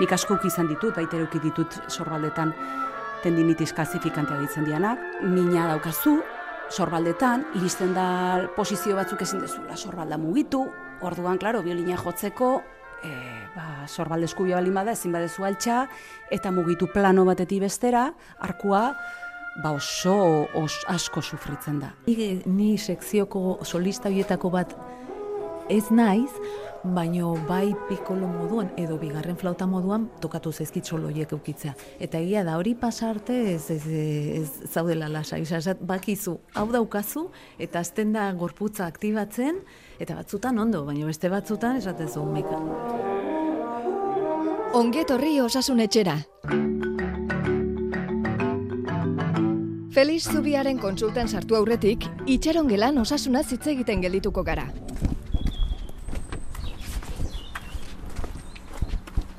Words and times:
Nik 0.00 0.12
askok 0.12 0.44
izan 0.48 0.68
ditut, 0.70 0.94
baita 0.96 1.18
ere 1.18 1.42
ditut 1.42 1.80
sorbaldetan. 1.88 2.54
Tendinitis 3.22 3.72
kalzifikantea 3.72 4.40
ditzen 4.40 4.64
dianak, 4.66 4.98
mina 5.22 5.68
daukazu, 5.70 6.16
sorbaldetan, 6.72 7.44
iristen 7.58 7.92
da 7.94 8.48
posizio 8.56 8.96
batzuk 8.98 9.22
ezin 9.22 9.42
dezula, 9.44 9.76
sorbalda 9.76 10.18
mugitu, 10.18 10.64
orduan, 11.06 11.38
klaro, 11.38 11.62
biolina 11.62 11.98
jotzeko, 12.00 12.52
e, 13.04 13.12
ba, 13.54 13.86
sorbalde 13.86 14.26
eskubia 14.30 14.56
balin 14.58 14.74
bada, 14.74 14.96
ezin 14.96 15.12
badezu 15.14 15.44
altxa, 15.46 15.84
eta 16.34 16.50
mugitu 16.50 16.88
plano 16.92 17.26
batetik 17.28 17.62
bestera, 17.62 18.08
arkua, 18.40 18.88
ba 19.62 19.74
oso 19.76 20.48
os, 20.56 20.80
asko 20.88 21.22
sufritzen 21.22 21.80
da. 21.82 21.92
Ni, 22.06 22.40
ni 22.46 22.78
sekzioko 22.78 23.60
solista 23.68 24.08
bietako 24.08 24.50
bat 24.50 24.72
ez 25.68 25.90
naiz, 25.90 26.30
baino 26.82 27.36
bai 27.46 27.74
pikolo 27.88 28.26
moduan 28.26 28.72
edo 28.76 28.96
bigarren 28.98 29.36
flauta 29.38 29.66
moduan 29.70 30.08
tokatu 30.20 30.52
zaizkit 30.52 30.84
soloiek 30.84 31.32
eukitzea. 31.32 31.74
Eta 32.02 32.18
egia 32.18 32.42
da 32.44 32.56
hori 32.58 32.74
pasarte 32.74 33.36
ez, 33.54 33.70
ez, 33.70 33.86
ez, 33.86 34.48
zaudela 34.70 35.08
lasa, 35.08 35.38
izazat 35.38 35.80
bakizu, 35.80 36.38
hau 36.54 36.66
daukazu, 36.72 37.28
eta 37.58 37.80
azten 37.80 38.12
da 38.12 38.30
gorputza 38.32 38.86
aktibatzen, 38.86 39.62
eta 40.02 40.18
batzutan 40.18 40.58
ondo, 40.58 40.84
baina 40.84 41.06
beste 41.06 41.30
batzutan 41.30 41.78
esatezu 41.78 42.26
meka. 42.26 42.58
Onget 44.74 45.10
horri 45.12 45.38
osasun 45.40 45.80
etxera. 45.84 46.16
Feliz 49.92 50.22
Zubiaren 50.24 50.78
konsultan 50.80 51.28
sartu 51.28 51.54
aurretik, 51.54 52.06
itxaron 52.26 52.70
gelan 52.70 52.96
osasuna 52.98 53.44
hitz 53.44 53.66
egiten 53.68 54.00
geldituko 54.00 54.42
gara. 54.42 54.70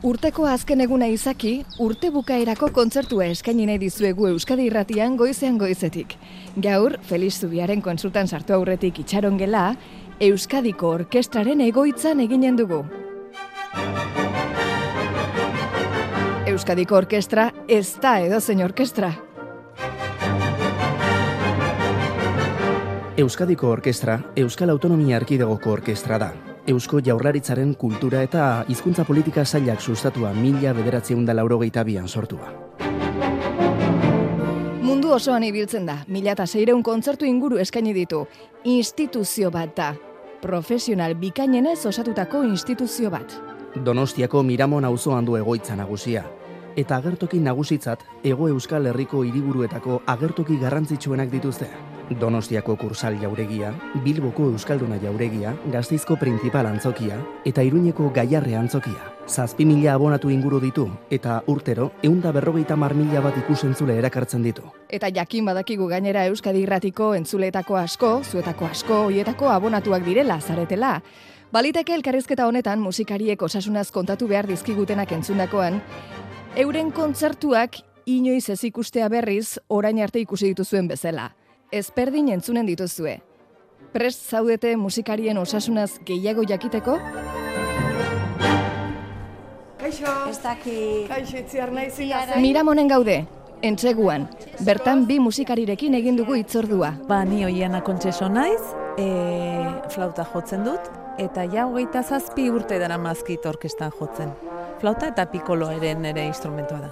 Urteko 0.03 0.43
azken 0.51 0.81
eguna 0.83 1.07
izaki, 1.07 1.61
urte 1.79 2.09
bukaerako 2.11 2.67
kontzertua 2.75 3.29
eskaini 3.31 3.63
nahi 3.69 3.79
dizuegu 3.85 4.27
Euskadi 4.33 4.65
Irratian 4.67 5.15
goizean 5.15 5.55
goizetik. 5.55 6.17
Gaur, 6.65 6.97
Feliz 7.07 7.37
Zubiaren 7.39 7.79
konsultan 7.81 8.27
sartu 8.27 8.51
aurretik 8.57 8.99
itxaron 8.99 9.39
gela, 9.39 9.77
Euskadiko 10.19 10.91
Orkestraren 10.97 11.63
egoitzan 11.63 12.19
eginen 12.19 12.59
dugu. 12.59 12.83
Euskadiko 16.51 16.99
Orkestra 16.99 17.53
ez 17.71 17.95
da 18.03 18.17
edo 18.19 18.41
zein 18.41 18.59
orkestra. 18.67 19.15
Euskadiko 23.15 23.71
Orkestra, 23.71 24.19
Euskal 24.35 24.75
Autonomia 24.75 25.15
Arkidegoko 25.23 25.79
Orkestra 25.79 26.19
da. 26.19 26.35
Eusko 26.63 27.01
Jaurlaritzaren 27.03 27.73
kultura 27.75 28.21
eta 28.23 28.63
hizkuntza 28.71 29.03
politika 29.03 29.43
zailak 29.43 29.81
sustatua 29.81 30.29
mila 30.33 30.71
bederatzeun 30.73 31.25
da 31.27 31.33
laurogeita 31.35 31.83
bian 31.83 32.07
sortua. 32.07 32.53
Mundu 34.83 35.11
osoan 35.11 35.43
ibiltzen 35.43 35.85
da, 35.85 35.97
mila 36.07 36.31
eta 36.31 36.45
seireun 36.47 36.83
kontzertu 36.83 37.27
inguru 37.27 37.59
eskaini 37.59 37.91
ditu. 37.93 38.21
Instituzio 38.63 39.51
bat 39.51 39.75
da. 39.75 39.89
Profesional 40.41 41.17
bikainenez 41.19 41.81
osatutako 41.85 42.45
instituzio 42.47 43.11
bat. 43.11 43.35
Donostiako 43.83 44.43
Miramon 44.43 44.85
auzoan 44.85 45.25
du 45.25 45.35
egoitza 45.35 45.75
nagusia. 45.75 46.23
Eta 46.75 46.97
agertoki 46.97 47.37
nagusitzat, 47.37 48.01
Ego 48.25 48.47
Euskal 48.49 48.87
Herriko 48.89 49.19
hiriburuetako 49.27 49.99
agertoki 50.09 50.55
garrantzitsuenak 50.57 51.29
dituzte. 51.29 51.67
Donostiako 52.19 52.73
kursal 52.81 53.19
jauregia, 53.21 53.69
Bilboko 54.03 54.47
Euskalduna 54.51 54.97
jauregia, 55.01 55.53
Gazteizko 55.71 56.17
Principal 56.17 56.65
antzokia 56.65 57.19
eta 57.45 57.61
Iruñeko 57.63 58.09
Gaiarre 58.15 58.55
antzokia. 58.57 59.11
Zazpi 59.27 59.65
mila 59.65 59.93
abonatu 59.93 60.31
inguru 60.33 60.59
ditu 60.59 60.87
eta 61.13 61.43
urtero 61.47 61.91
eunda 62.03 62.31
berrogeita 62.33 62.75
mar 62.75 62.95
mila 62.97 63.21
bat 63.21 63.37
ikusentzule 63.43 63.95
erakartzen 64.01 64.43
ditu. 64.43 64.65
Eta 64.89 65.11
jakin 65.13 65.45
badakigu 65.45 65.87
gainera 65.87 66.25
Euskadi 66.25 66.65
Irratiko 66.65 67.13
entzuletako 67.13 67.77
asko, 67.77 68.15
zuetako 68.23 68.65
asko, 68.65 68.99
hoietako 69.11 69.53
abonatuak 69.53 70.03
direla, 70.03 70.41
zaretela. 70.41 70.97
Baliteke 71.53 71.93
elkarrizketa 71.93 72.47
honetan 72.49 72.81
musikariek 72.81 73.41
osasunaz 73.45 73.91
kontatu 73.93 74.27
behar 74.27 74.47
dizkigutenak 74.49 75.11
entzundakoan, 75.13 75.83
euren 76.55 76.91
kontzertuak 76.91 77.77
inoiz 78.05 78.49
ez 78.49 78.63
ikustea 78.63 79.09
berriz 79.09 79.59
orain 79.67 79.99
arte 80.03 80.19
ikusi 80.19 80.53
dituzuen 80.53 80.87
bezala 80.87 81.31
ezperdin 81.73 82.29
entzunen 82.29 82.67
dituzue. 82.69 83.17
Prest 83.93 84.29
zaudete 84.29 84.75
musikarien 84.77 85.37
osasunaz 85.37 85.97
gehiago 86.05 86.45
jakiteko? 86.49 86.97
Kaixo! 89.81 90.13
Ez 90.29 90.39
daki... 90.41 90.77
Kaixo, 91.09 91.37
itziar 91.41 91.73
nahi 91.73 91.89
zinazen. 91.91 92.41
Miramonen 92.41 92.89
gaude, 92.89 93.19
entzeguan. 93.65 94.29
Bertan 94.65 95.05
bi 95.09 95.19
musikarirekin 95.21 95.97
egin 95.99 96.17
dugu 96.17 96.37
itzordua. 96.39 96.93
Ba, 97.09 97.23
ni 97.25 97.43
hoiana 97.45 97.83
kontxeso 97.85 98.29
naiz, 98.31 98.61
e, 98.97 99.09
flauta 99.93 100.25
jotzen 100.33 100.65
dut, 100.69 100.89
eta 101.21 101.45
ja 101.49 101.67
hogeita 101.69 102.03
zazpi 102.03 102.49
urte 102.53 102.79
dara 102.81 102.97
mazkit 103.01 103.45
orkestan 103.49 103.93
jotzen. 103.99 104.33
Flauta 104.83 105.07
eta 105.07 105.23
pikolo 105.31 105.69
ere 105.71 106.25
instrumentua 106.27 106.81
da. 106.81 106.89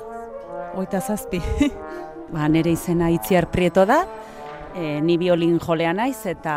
Hogeita 0.78 1.02
zazpi. 1.02 1.41
ba, 2.34 2.46
nere 2.47 2.72
izena 2.72 3.09
itziar 3.12 3.50
prieto 3.52 3.84
da, 3.85 4.06
e, 4.72 5.02
ni 5.03 5.18
biolin 5.19 5.57
jolea 5.59 5.91
naiz 5.91 6.24
eta 6.25 6.53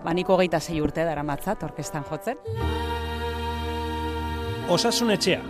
baniko 0.00 0.38
geita 0.40 0.56
zei 0.58 0.80
urte 0.80 1.04
dara 1.04 1.20
matzat 1.22 1.66
orkestan 1.68 2.08
jotzen. 2.08 2.40
Osasun 4.72 5.12
etxea. 5.18 5.42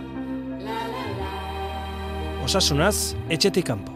Osasunaz, 2.43 3.15
etxetik 3.29 3.71
kanpo. 3.71 3.95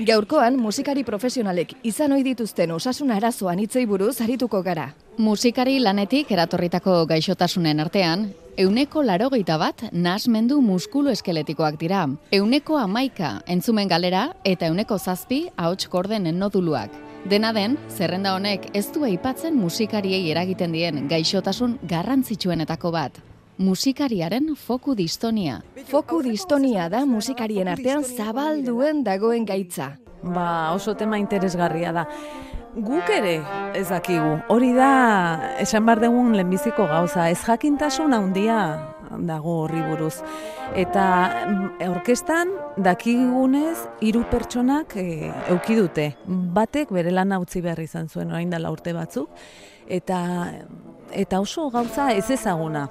Gaurkoan, 0.00 0.62
musikari 0.62 1.02
profesionalek 1.02 1.74
izan 1.82 2.14
ohi 2.14 2.22
dituzten 2.22 2.70
osasun 2.70 3.10
arazoan 3.10 3.58
hitzei 3.58 3.82
buruz 3.86 4.20
arituko 4.22 4.62
gara. 4.62 4.92
Musikari 5.20 5.74
lanetik 5.84 6.30
eratorritako 6.32 6.94
gaixotasunen 7.04 7.82
artean, 7.82 8.22
euneko 8.56 9.02
larogeita 9.04 9.58
bat 9.60 9.82
nasmendu 9.92 10.62
muskulu 10.64 11.12
eskeletikoak 11.12 11.76
dira. 11.76 12.06
Euneko 12.32 12.78
amaika 12.80 13.34
entzumen 13.44 13.90
galera 13.90 14.22
eta 14.48 14.70
euneko 14.72 14.96
zazpi 14.96 15.42
ahots 15.58 15.90
korden 15.92 16.30
noduluak. 16.38 16.94
Dena 17.28 17.52
den, 17.52 17.76
zerrenda 17.90 18.32
honek 18.32 18.70
ez 18.72 18.86
du 18.94 19.04
aipatzen 19.04 19.58
musikariei 19.60 20.30
eragiten 20.32 20.72
dien 20.72 21.04
gaixotasun 21.10 21.76
garrantzitsuenetako 21.84 22.90
bat. 22.96 23.18
Musikariaren 23.58 24.54
foku 24.56 24.94
distonia. 24.96 25.60
Foku 25.90 26.22
distonia 26.24 26.88
da 26.88 27.04
musikarien 27.04 27.68
artean 27.68 28.08
zabalduen 28.08 29.04
dagoen 29.04 29.44
gaitza. 29.44 29.98
Ba, 30.22 30.72
oso 30.72 30.96
tema 30.96 31.20
interesgarria 31.20 31.92
da. 31.92 32.06
Guk 32.70 33.08
ere 33.10 33.40
ez 33.74 33.88
dakigu. 33.90 34.36
Hori 34.52 34.70
da, 34.76 34.90
esan 35.58 35.86
bar 35.88 35.98
dugun 35.98 36.36
lehenbiziko 36.36 36.86
gauza, 36.86 37.26
ez 37.30 37.40
jakintasun 37.42 38.14
handia 38.14 38.60
dago 39.26 39.56
horri 39.64 39.80
buruz. 39.82 40.20
Eta 40.78 41.04
mm, 41.48 41.88
orkestan 41.90 42.52
dakigunez 42.78 43.76
hiru 44.06 44.22
pertsonak 44.30 44.94
e, 45.00 45.32
euki 45.50 45.76
dute. 45.80 46.06
Batek 46.26 46.92
bere 46.94 47.10
lan 47.10 47.34
utzi 47.40 47.62
behar 47.64 47.82
izan 47.82 48.08
zuen 48.08 48.30
orain 48.30 48.50
dela 48.50 48.70
urte 48.70 48.94
batzuk 48.94 49.30
eta 49.90 50.20
eta 51.10 51.40
oso 51.40 51.68
gauza 51.74 52.12
ez 52.14 52.28
ezaguna. 52.30 52.86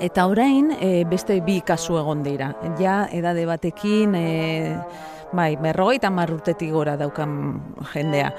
Eta 0.00 0.24
orain 0.26 0.70
e, 0.80 1.04
beste 1.04 1.36
bi 1.44 1.60
kasu 1.60 1.98
egon 2.00 2.22
dira. 2.24 2.54
Ja 2.80 3.02
edade 3.12 3.44
batekin 3.44 4.14
e, 4.16 4.28
Bai, 5.32 5.56
berrogeita 5.56 6.10
marrutetik 6.12 6.74
gora 6.74 6.98
daukan 7.00 7.30
jendea. 7.94 8.34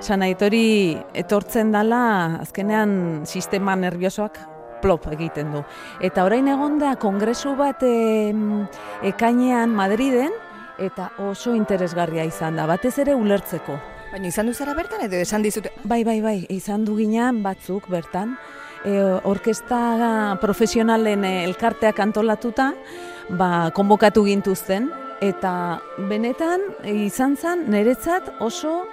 Sanaitori 0.00 0.96
etortzen 1.12 1.74
dala, 1.74 2.38
azkenean 2.40 3.26
sistema 3.28 3.74
nerviosoak 3.76 4.38
plop 4.80 5.08
egiten 5.12 5.52
du. 5.52 5.62
Eta 6.04 6.24
orain 6.24 6.48
egon 6.48 6.78
da, 6.80 6.94
kongresu 7.00 7.52
bat 7.58 7.82
e, 7.84 8.32
ekainean 9.10 9.74
Madriden, 9.76 10.32
eta 10.78 11.10
oso 11.26 11.52
interesgarria 11.58 12.24
izan 12.24 12.56
da, 12.56 12.66
batez 12.70 12.94
ere 13.02 13.16
ulertzeko. 13.18 13.76
Baina 14.12 14.30
izan 14.30 14.48
du 14.48 14.54
zara 14.54 14.72
bertan 14.78 15.02
edo 15.04 15.18
esan 15.20 15.44
dizute? 15.44 15.74
Bai, 15.84 16.00
bai, 16.06 16.22
bai, 16.24 16.38
izan 16.54 16.86
du 16.88 16.96
ginean 16.96 17.42
batzuk 17.44 17.90
bertan. 17.92 18.38
E, 18.86 18.94
orkesta 19.28 20.38
profesionalen 20.40 21.26
elkarteak 21.28 21.98
antolatuta, 22.00 22.70
ba, 23.28 23.68
konbokatu 23.76 24.24
gintuzten, 24.24 24.88
eta 25.20 25.80
benetan 26.08 26.62
izan 26.84 27.36
zen 27.36 27.66
niretzat 27.72 28.30
oso 28.40 28.84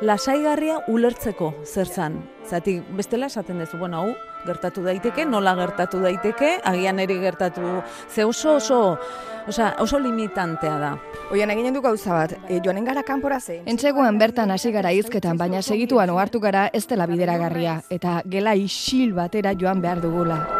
lasaigarria 0.00 0.80
ulertzeko 0.88 1.52
zer 1.64 1.86
zan. 1.86 2.20
Zatik 2.48 2.82
bestela 2.96 3.28
esaten 3.30 3.60
duzu, 3.60 3.78
bueno, 3.78 4.00
hau 4.00 4.14
gertatu 4.46 4.82
daiteke, 4.82 5.26
nola 5.28 5.52
gertatu 5.58 6.00
daiteke, 6.00 6.54
agian 6.64 6.98
eri 6.98 7.18
gertatu, 7.20 7.82
ze 8.08 8.24
oso 8.24 8.54
oso, 8.56 8.98
osa, 9.46 9.74
oso 9.78 9.98
limitantea 9.98 10.78
da. 10.80 10.94
Oian 11.30 11.50
eginen 11.52 11.76
du 11.76 11.82
gauza 11.84 12.14
bat, 12.16 12.34
e, 12.48 12.60
joanen 12.64 12.88
gara 12.88 13.04
kanpora 13.04 13.40
ze? 13.40 13.60
Entzeguan 13.66 14.18
bertan 14.18 14.50
hasi 14.50 14.72
gara 14.72 14.92
izketan, 14.92 15.36
baina 15.38 15.62
segituan 15.62 16.10
ohartu 16.10 16.40
gara 16.40 16.70
ez 16.72 16.86
dela 16.88 17.06
bideragarria, 17.06 17.82
eta 17.90 18.22
gela 18.24 18.56
isil 18.56 19.12
batera 19.14 19.52
joan 19.52 19.84
behar 19.84 20.00
dugula. 20.00 20.59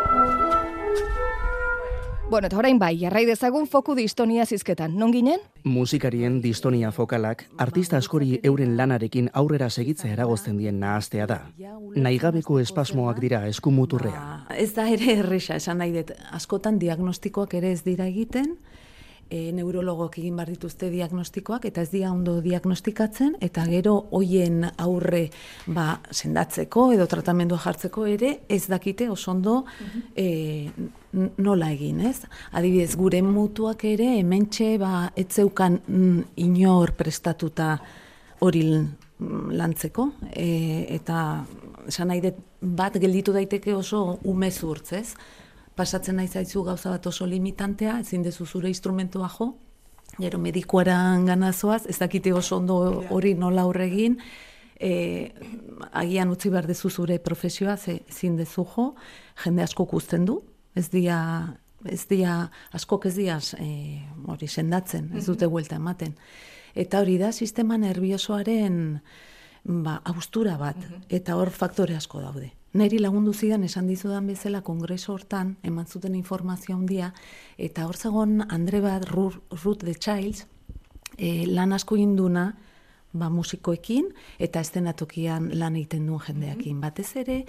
Bueno, 2.31 2.47
eta 2.47 2.59
orain 2.61 2.79
bai, 2.79 2.93
jarrai 2.95 3.25
dezagun 3.27 3.65
foku 3.67 3.97
distonia 3.99 4.45
zizketan. 4.47 4.93
Non 4.95 5.11
ginen? 5.11 5.41
Musikarien 5.67 6.37
distonia 6.45 6.93
fokalak 6.95 7.43
artista 7.59 7.99
askori 7.99 8.39
euren 8.47 8.77
lanarekin 8.79 9.33
aurrera 9.35 9.67
segitzea 9.69 10.13
eragozten 10.13 10.61
dien 10.61 10.79
nahaztea 10.79 11.27
da. 11.27 11.41
Naigabeko 11.97 12.61
espasmoak 12.63 13.19
dira 13.19 13.43
eskumuturrea. 13.51 14.21
Ba, 14.47 14.55
ez 14.55 14.71
da 14.77 14.87
ere 14.87 15.17
erresa, 15.25 15.59
esan 15.59 15.83
nahi 15.83 15.97
dut, 15.97 16.15
askotan 16.31 16.79
diagnostikoak 16.79 17.59
ere 17.59 17.73
ez 17.75 17.83
dira 17.83 18.07
egiten, 18.07 18.55
e, 19.31 19.51
neurologok 19.55 20.19
egin 20.23 20.39
bar 20.39 20.51
dituzte 20.51 20.91
diagnostikoak 20.91 21.67
eta 21.71 21.83
ez 21.83 21.91
dira 21.91 22.13
ondo 22.13 22.39
diagnostikatzen 22.45 23.37
eta 23.43 23.65
gero 23.71 23.97
hoien 24.15 24.67
aurre 24.77 25.29
ba, 25.67 26.01
sendatzeko 26.11 26.91
edo 26.95 27.07
tratamendua 27.11 27.59
jartzeko 27.63 28.07
ere 28.11 28.41
ez 28.49 28.67
dakite 28.71 29.09
oso 29.11 29.31
ondo 29.31 29.65
e, 30.15 30.27
nola 31.13 31.71
egin, 31.75 32.01
ez? 32.07 32.23
Adibidez, 32.53 32.95
gure 32.97 33.23
mutuak 33.23 33.85
ere 33.85 34.17
hementxe 34.19 34.77
ba 34.79 35.11
etzeukan 35.17 35.81
mm, 35.87 36.23
inor 36.47 36.95
prestatuta 36.99 37.75
hori 38.41 38.65
lantzeko 39.21 40.07
e, 40.33 40.87
eta 40.97 41.45
esan 41.89 42.09
nahi 42.09 42.33
bat 42.61 42.97
gelditu 43.01 43.35
daiteke 43.37 43.75
oso 43.75 44.19
umezurtz, 44.25 44.93
ez? 44.97 45.15
pasatzen 45.81 46.19
nahi 46.21 46.29
zaizu 46.29 46.65
gauza 46.67 46.93
bat 46.93 47.07
oso 47.07 47.27
limitantea, 47.27 48.01
ezin 48.05 48.25
dezu 48.27 48.47
zure 48.47 48.69
instrumentua 48.69 49.31
jo, 49.39 49.55
gero 50.21 50.39
medikuaran 50.43 51.27
ganazoaz, 51.29 51.85
ez 51.89 51.99
dakite 52.01 52.33
oso 52.37 52.59
ondo 52.61 52.77
hori 53.15 53.35
nola 53.39 53.65
aurregin, 53.65 54.19
e, 54.77 54.91
agian 56.03 56.33
utzi 56.35 56.51
behar 56.53 56.69
dezu 56.69 56.91
zure 56.91 57.19
profesioa, 57.19 57.77
ze 57.77 58.01
ezin 58.09 58.37
dezu 58.37 58.67
jo, 58.75 58.91
jende 59.45 59.65
asko 59.65 59.87
guzten 59.89 60.27
du, 60.29 60.41
ez 60.75 60.89
dia, 60.91 61.19
ez 61.85 62.05
dia, 62.09 62.51
asko 62.73 63.01
ez 63.05 63.15
dia 63.17 63.39
e, 63.59 64.05
hori 64.27 64.49
sendatzen, 64.49 65.11
ez 65.17 65.27
dute 65.27 65.47
buelta 65.47 65.77
ematen. 65.77 66.15
Eta 66.75 67.01
hori 67.01 67.19
da, 67.19 67.33
sistema 67.33 67.79
nerviosoaren 67.79 69.01
ba, 69.65 70.01
austura 70.05 70.57
bat, 70.59 70.79
eta 71.09 71.37
hor 71.37 71.51
faktore 71.51 71.97
asko 71.97 72.21
daude. 72.21 72.53
Neri 72.73 73.01
lagundu 73.03 73.33
zidan 73.35 73.65
esan 73.67 73.89
dizudan 73.91 74.29
bezala 74.31 74.61
kongreso 74.63 75.13
hortan, 75.17 75.57
eman 75.67 75.87
zuten 75.87 76.15
informazio 76.15 76.77
handia, 76.77 77.13
eta 77.59 77.87
hor 77.89 77.97
zagon 77.97 78.45
Andre 78.49 78.81
bat 78.81 79.09
Ruth 79.11 79.83
the 79.83 79.95
Childs, 79.95 80.47
e, 81.19 81.47
lan 81.47 81.73
asko 81.73 81.97
induna, 81.99 82.53
ba, 83.13 83.29
musikoekin 83.31 84.11
eta 84.39 84.61
estenatokian 84.61 85.51
lan 85.59 85.77
egiten 85.77 86.07
duen 86.07 86.21
jendeakin. 86.27 86.77
Mhm. 86.77 86.81
Batez 86.81 87.17
ere, 87.17 87.45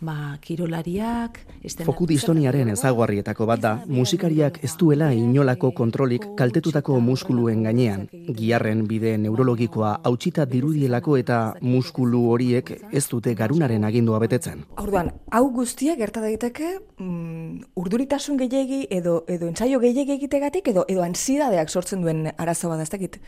ba, 0.00 0.36
kirolariak... 0.40 1.40
Foku 1.84 2.06
distoniaren 2.06 2.68
ezaguarrietako 2.74 3.46
bat 3.46 3.62
da, 3.62 3.72
musikariak 3.86 4.58
ez 4.64 4.74
duela 4.80 5.12
inolako 5.14 5.70
kontrolik 5.72 6.26
kaltetutako 6.36 6.98
muskuluen 7.00 7.62
gainean. 7.64 8.08
Giarren 8.12 8.84
bide 8.88 9.16
neurologikoa 9.18 9.98
hautsita 10.04 10.46
dirudielako 10.50 11.16
eta 11.20 11.40
muskulu 11.62 12.24
horiek 12.34 12.74
ez 12.92 13.06
dute 13.08 13.34
garunaren 13.34 13.84
agindua 13.84 14.20
betetzen. 14.22 14.64
Orduan, 14.82 15.12
hau 15.30 15.44
guztia 15.54 15.96
gerta 15.96 16.20
daiteke 16.24 16.78
mm, 16.98 17.74
urduritasun 17.80 18.38
gehiegi 18.40 18.84
edo 18.90 19.22
edo 19.28 19.48
entsaio 19.48 19.80
gehiegi 19.80 20.18
egitegatik 20.18 20.68
edo 20.74 20.84
edo 20.88 21.04
ansidadeak 21.04 21.70
sortzen 21.70 22.02
duen 22.04 22.26
arazo 22.36 22.68
bada 22.72 22.82
ez 22.82 22.90
dakit 22.92 23.20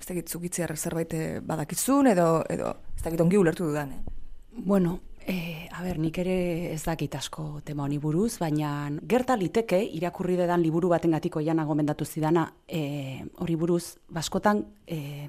ez 0.00 0.06
dakit 0.06 0.28
zukitziar 0.28 0.76
zerbait 0.76 1.12
eh, 1.14 1.40
badakizun 1.40 2.06
edo, 2.12 2.44
edo 2.50 2.74
ez 2.96 3.02
dakit 3.02 3.20
ongi 3.20 3.38
ulertu 3.38 3.66
dudan. 3.68 3.92
Eh? 3.92 4.16
Bueno, 4.56 5.00
e, 5.26 5.68
a 5.72 5.82
ber, 5.82 5.98
nik 5.98 6.18
ere 6.18 6.72
ez 6.72 6.82
dakit 6.84 7.14
asko 7.18 7.60
tema 7.64 7.84
honi 7.84 7.98
buruz, 7.98 8.38
baina 8.40 8.90
gerta 9.02 9.36
liteke 9.36 9.82
irakurri 9.98 10.36
dedan 10.38 10.62
liburu 10.62 10.88
baten 10.92 11.16
gatiko 11.16 11.42
jana 11.44 11.64
gomendatu 11.64 12.04
zidana 12.04 12.46
e, 12.68 13.24
hori 13.42 13.56
buruz, 13.56 13.96
baskotan 14.08 14.64
e, 14.86 15.28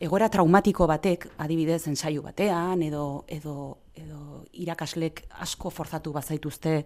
egora 0.00 0.28
traumatiko 0.30 0.86
batek, 0.86 1.28
adibidez, 1.38 1.86
ensaio 1.90 2.22
batean, 2.22 2.82
edo, 2.86 3.24
edo, 3.26 3.78
edo 3.98 4.44
irakaslek 4.52 5.24
asko 5.42 5.70
forzatu 5.74 6.12
bazaituzte 6.14 6.84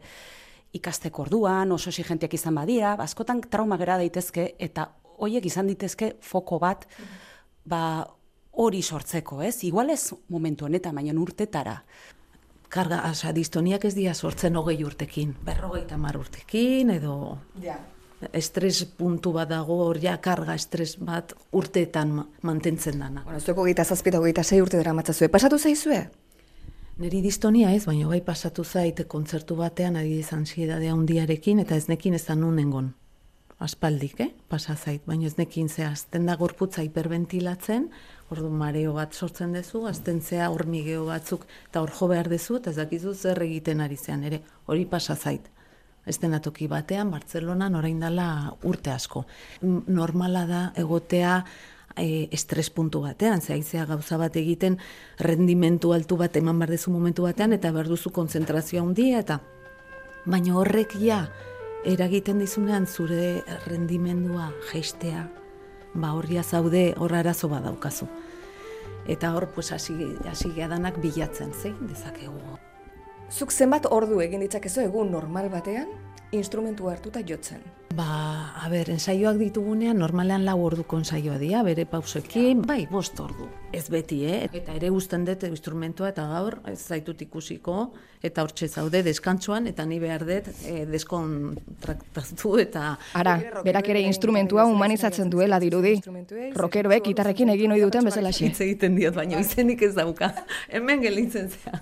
ikasteko 0.73 1.27
orduan, 1.27 1.73
oso 1.73 1.91
exigenteak 1.93 2.35
izan 2.35 2.57
badira, 2.57 2.95
askotan 3.05 3.43
trauma 3.53 3.77
gera 3.77 3.99
daitezke, 4.01 4.55
eta 4.59 4.89
hoiek 5.23 5.47
izan 5.47 5.71
ditezke 5.71 6.17
foko 6.21 6.59
bat 6.63 6.87
ba 7.65 7.83
hori 8.53 8.83
sortzeko, 8.83 9.41
ez? 9.43 9.63
Igual 9.65 9.91
ez 9.91 10.13
momentu 10.29 10.67
honetan, 10.67 10.95
baina 10.95 11.15
urtetara. 11.21 11.79
Karga, 12.73 13.03
asa, 13.09 13.33
distoniak 13.37 13.85
ez 13.85 13.95
dira 13.95 14.15
sortzen 14.15 14.57
hogei 14.57 14.79
urtekin, 14.85 15.35
berrogeita 15.45 15.99
mar 16.01 16.17
urtekin, 16.17 16.91
edo 16.95 17.39
ja. 17.61 17.77
estres 18.33 18.87
puntu 18.97 19.33
bat 19.37 19.51
dago, 19.51 19.77
hor 19.87 20.01
ja, 20.01 20.17
karga 20.25 20.57
estres 20.57 20.97
bat 20.97 21.35
urteetan 21.53 22.17
mantentzen 22.43 22.99
dana. 22.99 23.27
Bueno, 23.27 23.41
zueko 23.41 23.67
gita 23.69 23.85
zazpita 23.85 24.21
hogeita 24.21 24.45
zei 24.45 24.63
urte 24.65 24.81
dara 24.81 24.97
matzazue, 24.97 25.29
pasatu 25.29 25.59
zaizue? 25.59 26.07
Neri 27.03 27.21
distonia 27.25 27.73
ez, 27.77 27.85
baina 27.85 28.09
bai 28.09 28.23
pasatu 28.25 28.65
zaite 28.65 29.05
kontzertu 29.05 29.57
batean 29.57 29.97
adibidez 29.97 30.33
ansiedadea 30.33 30.97
hundiarekin, 30.97 31.61
eta 31.65 31.77
ez 31.77 31.89
nekin 31.93 32.17
ez 32.17 32.25
da 32.25 32.37
nunengon 32.37 32.93
aspaldik, 33.63 34.21
eh? 34.21 34.31
pasa 34.49 34.75
zait, 34.77 35.05
baina 35.07 35.29
ez 35.29 35.37
nekin 35.39 35.69
zehazten 35.71 36.27
da 36.27 36.37
gorputza 36.37 36.83
hiperventilatzen, 36.83 37.89
ordu 38.33 38.51
mareo 38.51 38.95
bat 38.97 39.15
sortzen 39.15 39.55
duzu, 39.57 39.85
aztentzea 39.89 40.49
hormigeo 40.51 41.07
batzuk, 41.07 41.47
eta 41.71 41.83
hor 41.85 41.93
jo 41.95 42.09
behar 42.11 42.31
dezu, 42.33 42.59
eta 42.59 42.73
ez 42.73 42.79
dakizu 42.81 43.15
zer 43.15 43.43
egiten 43.45 43.83
ari 43.85 43.99
zean, 44.01 44.25
ere, 44.29 44.43
hori 44.67 44.87
pasa 44.87 45.17
zait. 45.17 45.49
Ez 46.07 46.19
toki 46.19 46.67
batean, 46.67 47.11
Bartzelonan 47.11 47.77
orain 47.79 48.01
dela 48.01 48.57
urte 48.65 48.91
asko. 48.91 49.25
Normala 49.63 50.47
da 50.47 50.63
egotea 50.75 51.45
e, 51.97 52.29
estres 52.33 52.71
puntu 52.71 53.03
batean, 53.03 53.41
zehaizea 53.41 53.87
gauza 53.87 54.19
bat 54.19 54.37
egiten, 54.37 54.79
rendimentu 55.19 55.93
altu 55.93 56.17
bat 56.17 56.37
eman 56.37 56.59
behar 56.59 56.71
dezu 56.71 56.91
momentu 56.91 57.23
batean, 57.23 57.53
eta 57.53 57.71
behar 57.71 57.87
duzu 57.87 58.11
konzentrazioa 58.11 58.83
handia, 58.83 59.21
eta 59.21 59.39
baina 60.27 60.57
horrek 60.59 60.99
ja, 60.99 61.29
eragiten 61.85 62.39
dizunean 62.39 62.87
zure 62.87 63.43
rendimendua 63.67 64.53
geistea, 64.71 65.27
ba 65.95 66.13
horria 66.15 66.43
zaude 66.43 66.93
horra 66.99 67.21
arazo 67.21 67.49
badaukazu. 67.49 68.07
Eta 69.11 69.33
hor, 69.35 69.49
pues, 69.51 69.73
hasi, 69.73 69.95
hasi 70.31 70.53
danak 70.55 71.01
bilatzen, 71.03 71.53
zein 71.53 71.77
dezakegu. 71.89 72.39
Zuk 73.31 73.51
zenbat 73.51 73.87
ordu 73.91 74.21
egin 74.21 74.41
ditzakezu 74.41 74.81
egun 74.81 75.11
normal 75.11 75.49
batean, 75.51 75.89
instrumentu 76.33 76.89
hartuta 76.89 77.21
jotzen? 77.21 77.63
Ba, 77.93 78.55
a 78.57 78.71
ber, 78.73 78.89
ensaioak 78.89 79.37
ditugunean 79.37 79.99
normalean 80.01 80.47
lau 80.47 80.57
orduko 80.65 80.97
ensaioa 80.97 81.37
dira, 81.37 81.61
bere 81.67 81.85
pausekin, 81.85 82.63
bai, 82.65 82.87
bost 82.89 83.19
ordu. 83.21 83.51
Ez 83.73 83.85
beti, 83.93 84.23
eh? 84.25 84.47
Eta 84.49 84.73
ere 84.79 84.89
guzten 84.93 85.27
dut 85.29 85.45
instrumentua 85.45 86.09
eta 86.13 86.25
gaur 86.31 86.57
ez 86.71 86.79
zaitut 86.81 87.21
ikusiko, 87.21 87.91
eta 88.25 88.47
hortxe 88.47 88.69
zaude 88.69 89.03
deskantsuan, 89.05 89.67
eta 89.69 89.85
ni 89.85 89.99
behar 90.01 90.25
dut 90.25 90.49
e, 90.65 90.87
deskontraktatu 90.89 92.55
eta... 92.65 92.95
Ara, 93.21 93.37
berak 93.67 93.93
ere 93.93 94.07
instrumentua 94.09 94.65
humanizatzen 94.71 95.29
duela 95.33 95.61
dirudi. 95.61 95.99
Rokeroek 96.57 97.11
gitarrekin 97.11 97.53
egin 97.53 97.77
ohi 97.77 97.85
duten 97.85 98.09
bezala 98.09 98.33
Hitz 98.33 98.57
egiten 98.65 98.97
diot, 98.97 99.15
baina 99.21 99.41
izenik 99.45 99.85
ez 99.85 99.93
dauka. 99.99 100.33
Hemen 100.73 101.05
gelitzen 101.05 101.53
zea. 101.53 101.77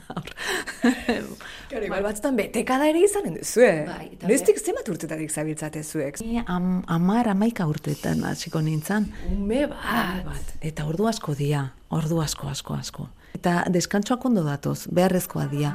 Kari, 1.70 1.86
bai, 1.86 2.00
batzutan 2.02 2.34
beteka 2.34 2.80
da 2.82 2.88
ere 2.90 3.04
izanen 3.04 3.36
duzu, 3.38 3.62
eh? 3.62 3.84
Bai, 3.86 4.06
Nestik 4.26 4.58
zemat 4.58 4.88
urtetarik 4.90 5.30
zabiltzate 5.30 5.84
zuek? 5.86 6.16
Ni 6.26 6.40
am, 6.42 6.80
amar 6.90 7.28
amaika 7.30 7.66
urtetan 7.70 8.24
hasiko 8.26 8.58
nintzen. 8.66 9.06
Ume 9.30 9.68
bat. 9.70 10.24
bat. 10.26 10.48
Eta 10.66 10.88
ordu 10.90 11.06
asko 11.06 11.36
dia, 11.38 11.68
ordu 11.94 12.18
asko, 12.24 12.48
asko, 12.50 12.74
asko. 12.74 13.06
Eta 13.38 13.60
deskantsoak 13.70 14.26
ondo 14.26 14.42
datoz, 14.42 14.88
beharrezkoa 14.90 15.46
dia. 15.52 15.70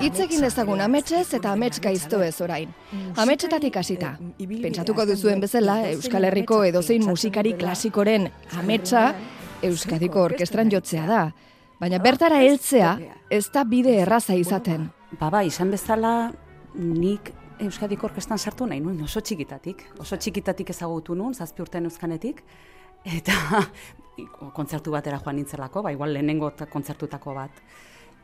Hitz 0.00 0.22
egin 0.24 0.40
dezagun 0.40 0.80
ametsez 0.80 1.26
eta 1.36 1.52
amets 1.52 1.76
gaizto 1.84 2.22
ez 2.24 2.38
orain. 2.40 2.72
Ametsetatik 3.20 3.76
hasita. 3.76 4.14
Pentsatuko 4.38 5.04
duzuen 5.10 5.44
bezala, 5.44 5.82
Euskal 5.90 6.30
Herriko 6.30 6.62
edozein 6.64 7.04
musikari 7.04 7.52
klasikoren 7.60 8.30
ametsa 8.56 9.10
Euskadiko 9.68 10.24
orkestran 10.30 10.72
jotzea 10.72 11.04
da. 11.10 11.22
Baina 11.78 11.98
bertara 12.02 12.40
heltzea 12.42 12.96
ez 13.30 13.44
da 13.54 13.62
bide 13.64 13.94
erraza 14.02 14.34
izaten. 14.34 14.88
Baba, 15.18 15.44
izan 15.46 15.70
bezala 15.70 16.32
nik 16.74 17.32
Euskadiko 17.62 18.06
orkestan 18.06 18.38
sartu 18.38 18.66
nahi 18.70 18.80
nuen, 18.82 19.00
oso 19.02 19.20
txikitatik. 19.20 19.84
Oso 20.02 20.16
txikitatik 20.16 20.70
ezagutu 20.70 21.14
nuen, 21.18 21.34
zazpi 21.34 21.62
urtean 21.62 21.88
euskanetik. 21.88 22.42
Eta 23.06 23.62
kontzertu 24.58 24.94
batera 24.94 25.18
joan 25.22 25.38
nintzelako, 25.40 25.82
ba, 25.86 25.94
igual 25.94 26.14
lehenengo 26.14 26.52
kontzertutako 26.70 27.34
bat. 27.34 27.62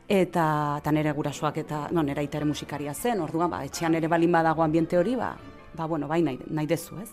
Eta, 0.07 0.45
eta 0.79 0.93
nire 0.93 1.11
gurasoak 1.17 1.57
eta 1.63 1.81
no, 1.95 2.03
nire 2.03 2.23
itare 2.23 2.45
musikaria 2.45 2.93
zen, 2.93 3.23
orduan, 3.23 3.51
ba, 3.51 3.63
etxean 3.67 3.95
ere 3.99 4.11
balin 4.11 4.31
badago 4.35 4.63
ambiente 4.63 4.99
hori, 4.99 5.15
ba, 5.19 5.33
ba 5.75 5.87
bueno, 5.87 6.07
bai 6.07 6.21
nahi, 6.23 6.39
nahi 6.47 6.67
dezu, 6.69 6.99
ez? 7.01 7.09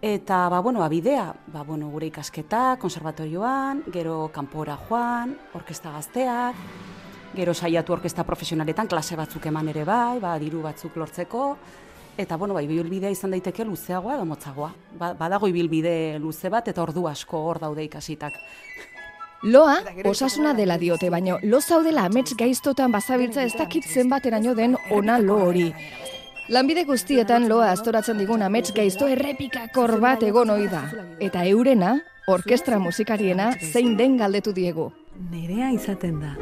Eta, 0.00 0.48
ba, 0.48 0.60
bueno, 0.60 0.84
abidea, 0.84 1.34
ba, 1.48 1.64
bueno, 1.64 1.88
gure 1.90 2.06
ikasketa, 2.06 2.76
konservatorioan, 2.78 3.82
gero 3.90 4.30
kanpora 4.32 4.76
joan, 4.88 5.34
orkesta 5.58 5.90
gazteak, 5.90 6.54
gero 7.34 7.54
saiatu 7.54 7.96
orkesta 7.96 8.22
profesionaletan, 8.22 8.86
klase 8.86 9.16
batzuk 9.18 9.48
eman 9.50 9.68
ere 9.74 9.82
bai, 9.84 10.20
ba, 10.22 10.36
diru 10.38 10.62
batzuk 10.62 10.94
lortzeko, 10.96 11.56
eta 12.16 12.36
bueno, 12.36 12.54
bai, 12.54 12.62
ibilbidea 12.68 13.10
izan 13.10 13.34
daiteke 13.34 13.66
luzeagoa 13.66 14.14
edo 14.14 14.24
motzagoa. 14.30 14.70
Ba, 14.98 15.12
badago 15.18 15.50
ibilbide 15.50 16.18
luze 16.22 16.48
bat 16.48 16.70
eta 16.70 16.82
ordu 16.82 17.08
asko 17.10 17.42
hor 17.50 17.58
daude 17.58 17.82
ikasitak. 17.82 18.38
Loa, 19.42 19.80
osasuna 20.06 20.52
dela 20.54 20.78
diote, 20.78 21.10
baino, 21.10 21.38
lo 21.42 21.60
zaudela 21.60 22.06
amets 22.06 22.36
gaiztotan 22.38 22.94
bazabiltza 22.94 23.42
ez 23.42 23.54
dakit 23.58 23.86
zenbateraino 23.86 24.54
den 24.54 24.76
ona 24.90 25.18
lo 25.18 25.42
hori. 25.42 25.72
Lanbide 26.48 26.86
guztietan 26.88 27.44
loa 27.44 27.66
astoratzen 27.74 28.16
digun 28.22 28.40
amets 28.40 28.70
gaizto 28.72 29.04
errepikakor 29.12 29.98
bat 30.00 30.22
egon 30.24 30.48
ohi 30.54 30.64
da. 30.72 30.80
Eta 31.20 31.42
eurena, 31.44 31.90
orkestra 32.32 32.78
musikariena 32.80 33.50
zein 33.60 33.98
den 33.98 34.16
galdetu 34.16 34.54
diegu. 34.56 34.86
Nerea 35.28 35.68
izaten 35.76 36.22
da. 36.22 36.32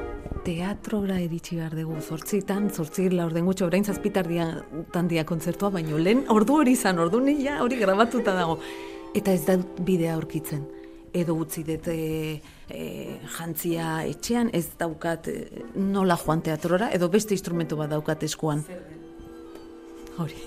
Teatrora 0.47 1.17
eritsi 1.19 1.59
behar 1.59 1.75
dugu, 1.75 1.99
zortzitan, 1.99 2.69
zortzir 2.71 3.17
la 3.19 3.27
orden 3.27 3.51
gutxo, 3.51 3.67
orain 3.67 3.83
zazpitardia 3.83 4.47
tandia 4.95 5.25
kontzertua, 5.27 5.73
baino 5.75 5.99
lehen 5.99 6.23
ordu 6.31 6.61
hori 6.61 6.77
izan, 6.79 7.03
ordu 7.03 7.19
nila 7.25 7.59
hori 7.65 7.81
grabatuta 7.83 8.37
dago. 8.37 8.61
Eta 9.11 9.35
ez 9.35 9.43
da 9.49 9.59
bidea 9.59 10.15
aurkitzen. 10.15 10.63
Edo 11.17 11.35
utzi 11.41 11.65
dut 11.67 11.89
e, 11.91 12.39
e, 12.71 12.87
jantzia 13.41 14.05
etxean, 14.07 14.55
ez 14.55 14.69
daukat 14.79 15.33
e, 15.33 15.65
nola 15.75 16.15
joan 16.21 16.47
teatrora, 16.47 16.93
edo 16.95 17.11
beste 17.11 17.35
instrumentu 17.35 17.81
bat 17.81 17.91
daukat 17.91 18.23
eskuan. 18.29 18.63
Hori. 20.17 20.39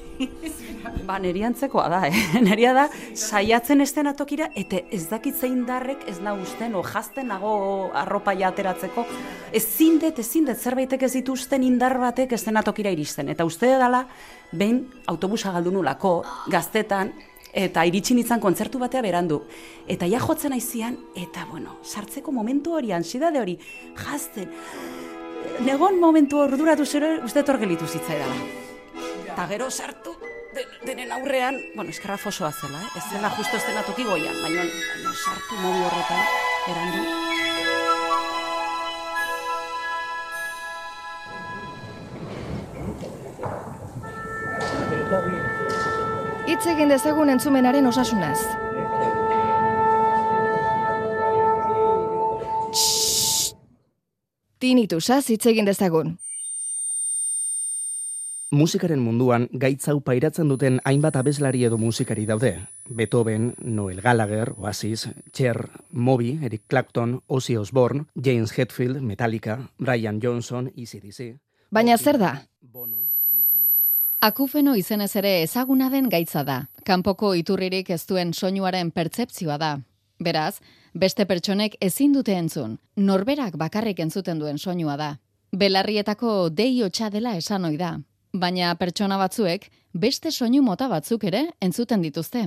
Ba, 1.05 1.19
neri 1.21 1.43
antzekoa 1.45 1.85
da, 1.91 1.99
eh? 2.09 2.21
Neria 2.47 2.71
da, 2.73 2.87
saiatzen 3.13 3.83
esten 3.83 4.09
atokira, 4.09 4.49
eta 4.57 4.81
ez 4.91 5.03
dakit 5.11 5.37
zein 5.37 5.61
darrek 5.67 6.07
ez 6.09 6.17
na 6.25 6.33
usten, 6.33 6.73
o 6.75 6.81
jazten 6.85 7.29
nago 7.29 7.51
arropa 7.93 8.33
ateratzeko. 8.33 9.05
Ezin 9.53 9.99
dut, 10.01 10.19
ezin 10.19 10.49
dut, 10.49 10.57
zerbaitek 10.57 11.03
ez 11.05 11.13
dituzten 11.13 11.63
indar 11.63 11.97
batek 12.01 12.33
esten 12.33 12.57
atokira 12.57 12.89
iristen. 12.89 13.29
Eta 13.29 13.45
uste 13.45 13.69
dela, 13.69 14.05
behin 14.51 14.87
autobusa 15.07 15.53
galdu 15.53 15.71
nulako, 15.71 16.23
gaztetan, 16.49 17.13
eta 17.53 17.85
iritsi 17.85 18.15
nintzen 18.17 18.41
kontzertu 18.41 18.79
batea 18.81 19.01
berandu. 19.05 19.43
Eta 19.87 20.09
ja 20.09 20.19
jotzen 20.19 20.53
aizian, 20.53 20.97
eta 21.15 21.45
bueno, 21.51 21.77
sartzeko 21.83 22.31
momentu 22.31 22.73
hori, 22.77 22.91
ansidade 22.91 23.41
hori, 23.41 23.57
jazten. 23.97 24.49
Negon 25.65 25.99
momentu 25.99 26.41
orduratu 26.41 26.85
zero, 26.85 27.19
uste 27.25 27.43
torgelitu 27.43 27.87
zitzaidala. 27.87 28.68
Eta 29.39 29.47
gero 29.47 29.71
sartu, 29.71 30.11
denen 30.83 31.13
aurrean, 31.15 31.55
bueno, 31.73 31.93
eskerra 31.93 32.17
fosoa 32.19 32.51
zela, 32.51 32.81
eh? 32.83 32.87
ez 32.99 33.03
zela 33.07 33.29
justo 33.37 33.55
ez 33.55 33.63
dena 33.63 33.83
toki 33.87 34.03
goian, 34.03 34.35
baina, 34.43 34.65
baina 34.67 35.13
sartu 35.15 35.55
modu 35.63 35.79
horretan, 35.87 36.19
erandu. 36.73 36.99
Hitz 46.51 46.65
egin 46.75 46.91
dezagun 46.91 47.31
entzumenaren 47.31 47.87
osasunaz. 47.95 48.43
Tinitusaz 54.59 55.29
hitz 55.31 55.45
egin 55.47 55.71
dezagun. 55.71 56.19
Musikaren 58.49 58.97
munduan 58.97 59.43
gaitzau 59.61 59.99
pairatzen 60.01 60.49
duten 60.49 60.79
hainbat 60.89 61.19
abeslari 61.19 61.67
edo 61.67 61.77
musikari 61.77 62.23
daude. 62.25 62.55
Beethoven, 62.89 63.53
Noel 63.61 64.01
Gallagher, 64.01 64.55
Oasis, 64.57 65.07
Cher, 65.31 65.69
Moby, 65.91 66.39
Eric 66.41 66.63
Clapton, 66.67 67.21
Ozzy 67.27 67.57
Osbourne, 67.57 68.07
James 68.15 68.57
Hetfield, 68.57 69.01
Metallica, 69.01 69.59
Brian 69.77 70.19
Johnson, 70.19 70.71
ECDC. 70.75 71.37
Baina 71.69 71.97
zer 71.97 72.17
da? 72.17 72.41
Bono, 72.59 73.05
YouTube. 73.35 73.69
Akufeno 74.19 74.73
izenez 74.75 75.15
ere 75.15 75.43
ezaguna 75.43 75.91
den 75.93 76.09
gaitza 76.09 76.43
da. 76.43 76.63
Kanpoko 76.85 77.35
iturririk 77.35 77.91
ez 77.91 78.07
duen 78.07 78.33
soinuaren 78.33 78.89
pertzepzioa 78.89 79.59
da. 79.61 79.75
Beraz, 80.17 80.55
beste 80.95 81.29
pertsonek 81.29 81.77
ezin 81.81 82.17
dute 82.17 82.33
entzun. 82.33 82.79
Norberak 82.97 83.61
bakarrik 83.61 83.99
entzuten 83.99 84.39
duen 84.41 84.57
soinua 84.57 84.97
da. 84.97 85.19
Belarrietako 85.53 86.49
dei 86.49 86.81
hotsa 86.81 87.13
dela 87.13 87.37
esan 87.37 87.65
ohi 87.65 87.77
da. 87.77 87.99
Baina 88.33 88.75
pertsona 88.77 89.17
batzuek 89.17 89.71
beste 89.93 90.29
soinu 90.31 90.61
mota 90.61 90.87
batzuk 90.87 91.23
ere 91.25 91.47
entzuten 91.65 92.01
dituzte. 92.01 92.43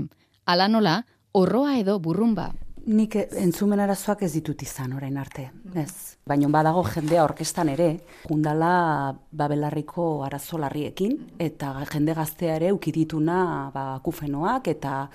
Hala 0.46 0.68
nola, 0.68 1.02
orroa 1.32 1.74
edo 1.78 1.98
burrumba. 1.98 2.52
Nik 2.86 3.16
entzumen 3.16 3.80
arazoak 3.80 4.22
ez 4.22 4.32
ditut 4.34 4.62
izan 4.62 4.92
orain 4.92 5.16
arte, 5.18 5.48
ez. 5.74 6.16
Baina 6.26 6.48
badago 6.48 6.82
jendea 6.86 7.24
orkestan 7.24 7.68
ere, 7.68 7.88
jundala 8.28 9.14
babelarriko 9.30 10.24
arazo 10.24 10.58
larriekin, 10.58 11.18
eta 11.38 11.84
jende 11.92 12.14
gaztea 12.14 12.56
ere 12.56 12.72
ukidituna 12.72 13.70
ba, 13.74 14.00
kufenoak 14.02 14.68
eta 14.68 15.08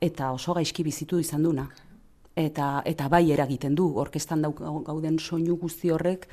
eta 0.00 0.32
oso 0.32 0.54
gaizki 0.54 0.82
bizitu 0.82 1.18
izan 1.18 1.42
duna. 1.42 1.68
Eta, 2.36 2.82
eta 2.86 3.08
bai 3.08 3.30
eragiten 3.30 3.74
du, 3.74 3.92
orkestan 3.98 4.42
gauden 4.42 5.18
soinu 5.18 5.56
guzti 5.56 5.90
horrek, 5.90 6.28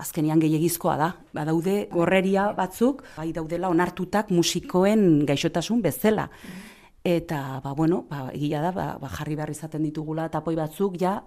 azkenian 0.00 0.40
gehiagizkoa 0.42 0.96
da. 1.00 1.12
Badaude 1.36 1.86
gorreria 1.92 2.50
batzuk, 2.56 3.04
bai 3.16 3.30
daudela 3.36 3.70
onartutak 3.70 4.30
musikoen 4.34 5.24
gaixotasun 5.28 5.82
bezala. 5.84 6.28
Eta, 7.04 7.60
ba, 7.64 7.72
bueno, 7.72 8.04
ba, 8.10 8.28
egia 8.36 8.60
da, 8.60 8.74
ba, 8.76 8.86
ba, 9.00 9.08
jarri 9.14 9.36
behar 9.38 9.50
izaten 9.52 9.84
ditugula 9.86 10.28
tapoi 10.28 10.56
batzuk, 10.58 10.98
ja, 11.00 11.20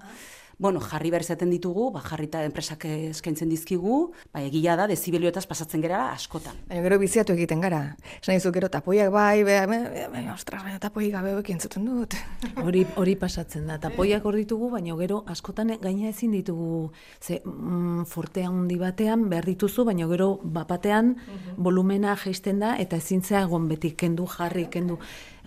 bueno, 0.60 0.80
jarri 0.80 1.12
behar 1.12 1.24
izaten 1.26 1.50
ditugu, 1.52 1.90
ba, 1.94 2.02
jarrita 2.06 2.44
enpresak 2.46 2.86
eskaintzen 2.86 3.50
dizkigu, 3.50 4.12
ba, 4.34 4.42
egia 4.42 4.76
da, 4.80 4.88
dezibelioetaz 4.88 5.46
pasatzen 5.50 5.82
gara 5.84 6.06
askotan. 6.14 6.58
Baina 6.70 6.84
gero 6.86 7.00
biziatu 7.02 7.34
egiten 7.34 7.64
gara. 7.64 7.82
Esan 8.22 8.38
dizu 8.38 8.54
gero 8.56 8.70
tapoiak 8.74 9.12
bai, 9.14 9.44
be, 9.48 9.58
be, 9.70 9.80
be, 10.14 10.24
ostras, 10.34 10.62
baina 10.64 10.80
tapoi 10.84 11.10
gabe 11.14 11.34
hauek 11.34 11.50
entzuten 11.56 11.88
dut. 11.90 12.18
Hori 12.66 12.86
hori 13.00 13.16
pasatzen 13.20 13.68
da. 13.68 13.80
Tapoiak 13.82 14.26
hor 14.26 14.38
ditugu, 14.40 14.70
baina 14.74 14.96
gero 15.00 15.24
askotan 15.32 15.74
gaina 15.82 16.10
ezin 16.10 16.32
ditugu 16.36 16.92
ze 17.22 17.42
mm, 17.44 18.06
forte 18.06 18.46
handi 18.46 18.78
batean 18.80 19.28
behar 19.30 19.46
dituzu, 19.46 19.86
baina 19.90 20.08
gero 20.08 20.40
bapatean 20.44 21.16
volumena 21.58 22.16
jaisten 22.16 22.60
da 22.60 22.76
eta 22.80 22.98
ezintzea 23.02 23.44
egon 23.48 23.68
beti 23.68 23.94
kendu 23.98 24.28
jarri 24.38 24.68
kendu 24.72 25.00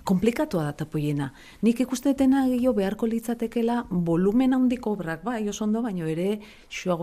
komplikatua 0.06 0.64
da 0.68 0.72
tapoiena. 0.84 1.30
Nik 1.66 1.80
ikustetena 1.82 2.44
gehiago 2.46 2.76
beharko 2.78 3.08
litzatekela 3.10 3.80
volumen 3.90 4.54
handiko 4.54 4.92
obrak, 4.94 5.24
bai, 5.26 5.40
oso 5.50 5.64
ondo, 5.66 5.82
baino 5.82 6.06
ere 6.10 6.38
xo, 6.70 6.98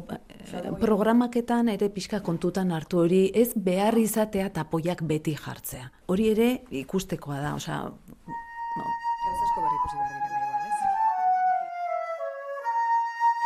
programaketan 0.81 1.73
ere 1.73 1.89
pixka 1.93 2.21
kontutan 2.23 2.71
hartu 2.71 3.03
hori 3.03 3.25
ez 3.43 3.49
behar 3.55 3.99
izatea 3.99 4.49
tapoiak 4.55 5.03
beti 5.09 5.35
jartzea. 5.35 5.89
Hori 6.07 6.29
ere 6.31 6.49
ikustekoa 6.83 7.41
da, 7.43 7.53
osea, 7.59 7.81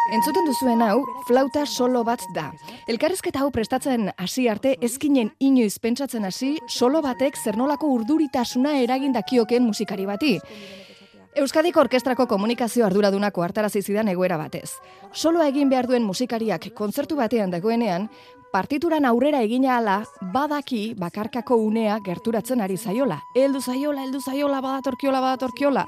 Entzuten 0.08 0.46
duzuen 0.48 0.80
hau, 0.80 1.02
flauta 1.28 1.66
solo 1.68 2.00
bat 2.08 2.22
da. 2.32 2.46
Elkarrezketa 2.88 3.42
hau 3.44 3.50
prestatzen 3.52 4.08
hasi 4.16 4.46
arte 4.48 4.78
ezkinen 4.88 5.34
inoiz 5.44 5.82
pentsatzen 5.84 6.24
hasi 6.24 6.54
solo 6.72 7.02
batek 7.04 7.36
zernolako 7.36 7.90
urduritasuna 7.98 8.78
eragin 8.86 9.12
dakioken 9.18 9.66
musikari 9.68 10.06
bati. 10.08 10.38
Euskadiko 11.38 11.84
Orkestrako 11.84 12.24
komunikazio 12.26 12.86
arduradunako 12.88 13.44
hartarazi 13.44 13.82
zidan 13.84 14.08
egoera 14.08 14.40
batez. 14.40 14.72
Soloa 15.12 15.50
egin 15.52 15.70
behar 15.70 15.86
duen 15.92 16.08
musikariak 16.08 16.70
kontzertu 16.74 17.20
batean 17.20 17.52
dagoenean, 17.52 18.08
partituran 18.52 19.06
aurrera 19.06 19.42
egina 19.46 19.78
ala 19.78 19.98
badaki 20.34 20.94
bakarkako 20.98 21.58
unea 21.62 22.00
gerturatzen 22.04 22.62
ari 22.62 22.78
zaiola. 22.78 23.20
Heldu 23.36 23.62
zaiola, 23.62 24.04
heldu 24.04 24.22
zaiola, 24.22 24.62
badatorkiola, 24.62 25.22
badatorkiola. 25.22 25.86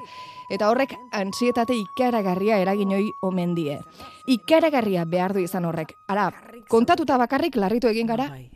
Eta 0.49 0.69
horrek 0.69 0.95
antsietate 1.13 1.75
ikaragarria 1.77 2.57
eragin 2.59 2.93
hoi 2.93 3.09
omen 3.21 3.55
die. 3.55 3.79
Ikaragarria 4.27 5.05
behar 5.05 5.33
du 5.33 5.43
izan 5.43 5.65
horrek. 5.65 5.93
Ara, 6.07 6.31
kontatuta 6.69 7.17
bakarrik 7.21 7.55
larritu 7.55 7.87
egin 7.87 8.07
gara? 8.09 8.29
Bai. 8.29 8.49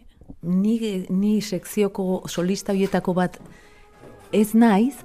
Ni, 0.44 1.06
ni 1.10 1.40
sekzioko 1.42 2.24
solista 2.28 2.74
hoietako 2.74 3.14
bat 3.16 3.38
ez 4.34 4.54
naiz, 4.58 4.96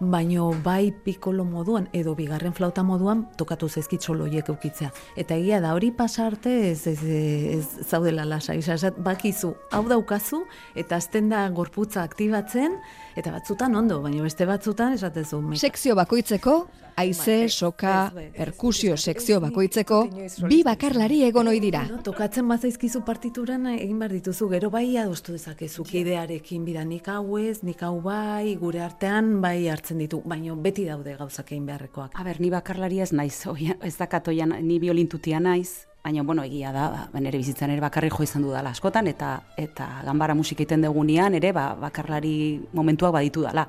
baino 0.00 0.50
bai 0.64 0.92
pikolo 0.92 1.44
moduan 1.44 1.88
edo 1.92 2.14
bigarren 2.14 2.52
flauta 2.52 2.82
moduan 2.82 3.26
tokatu 3.36 3.68
zaizkit 3.68 4.02
soloiek 4.02 4.48
eukitzea. 4.52 4.90
Eta 5.16 5.34
egia 5.40 5.60
da 5.64 5.72
hori 5.74 5.90
pasarte 5.90 6.70
ez, 6.70 6.86
ez, 6.86 6.98
ez 7.02 7.86
zaudela 7.88 8.24
lasai. 8.28 8.58
Esat, 8.58 8.98
bakizu, 8.98 9.54
hau 9.72 9.84
daukazu 9.88 10.42
eta 10.74 10.96
azten 10.96 11.30
da 11.32 11.46
gorputza 11.48 12.02
aktibatzen 12.02 12.76
eta 13.16 13.30
batzutan 13.32 13.74
ondo, 13.76 14.02
baina 14.02 14.22
beste 14.26 14.44
batzutan 14.44 14.92
esatezu. 14.98 15.40
meka- 15.40 15.60
Sekzio 15.60 15.94
bakoitzeko, 15.96 16.66
aize, 16.96 17.48
soka, 17.48 18.10
perkusio 18.36 18.96
sekzio 18.96 19.40
bakoitzeko, 19.40 20.02
bi 20.48 20.62
bakarlari 20.64 21.22
egon 21.24 21.48
ohi 21.48 21.60
dira. 21.60 21.84
No, 21.88 21.98
tokatzen 22.02 22.48
bazaizkizu 22.48 23.02
partituran 23.04 23.66
egin 23.72 23.98
behar 23.98 24.12
dituzu, 24.12 24.48
gero 24.48 24.70
bai 24.70 24.96
adostu 24.96 25.32
dezakezu 25.32 25.84
kidearekin 25.84 26.64
bida 26.64 26.84
nik 26.84 27.08
hau 27.08 27.38
ez, 27.38 27.62
nik 27.62 27.80
hau 27.84 28.00
bai, 28.02 28.56
gure 28.60 28.80
artean 28.82 29.40
bai 29.40 29.68
hartzen 29.68 29.85
ditu, 29.94 30.22
baina 30.26 30.54
beti 30.54 30.84
daude 30.88 31.14
gauzak 31.16 31.52
egin 31.52 31.66
beharrekoak. 31.66 32.18
A 32.18 32.24
ber, 32.26 32.40
ni 32.40 32.50
bakarlaria 32.50 33.04
ez 33.06 33.12
naiz, 33.12 33.46
oia, 33.46 33.76
ez 33.82 33.94
dakat 33.96 34.28
oian, 34.28 34.56
ni 34.66 34.78
biolintutia 34.82 35.38
naiz, 35.40 35.86
baina, 36.02 36.22
bueno, 36.22 36.42
egia 36.46 36.72
da, 36.74 36.88
ba, 37.12 37.20
nire 37.20 37.38
bizitzan 37.38 37.70
ere 37.74 37.82
bakarri 37.82 38.10
jo 38.10 38.22
izan 38.22 38.42
dudala 38.42 38.70
askotan, 38.70 39.06
eta 39.10 39.30
eta 39.56 39.86
ganbara 40.06 40.34
musika 40.34 40.62
egiten 40.62 40.82
degunean 40.86 41.34
ere, 41.34 41.52
ba, 41.52 41.74
bakarlari 41.78 42.60
momentuak 42.72 43.12
baditu 43.12 43.42
dala. 43.46 43.66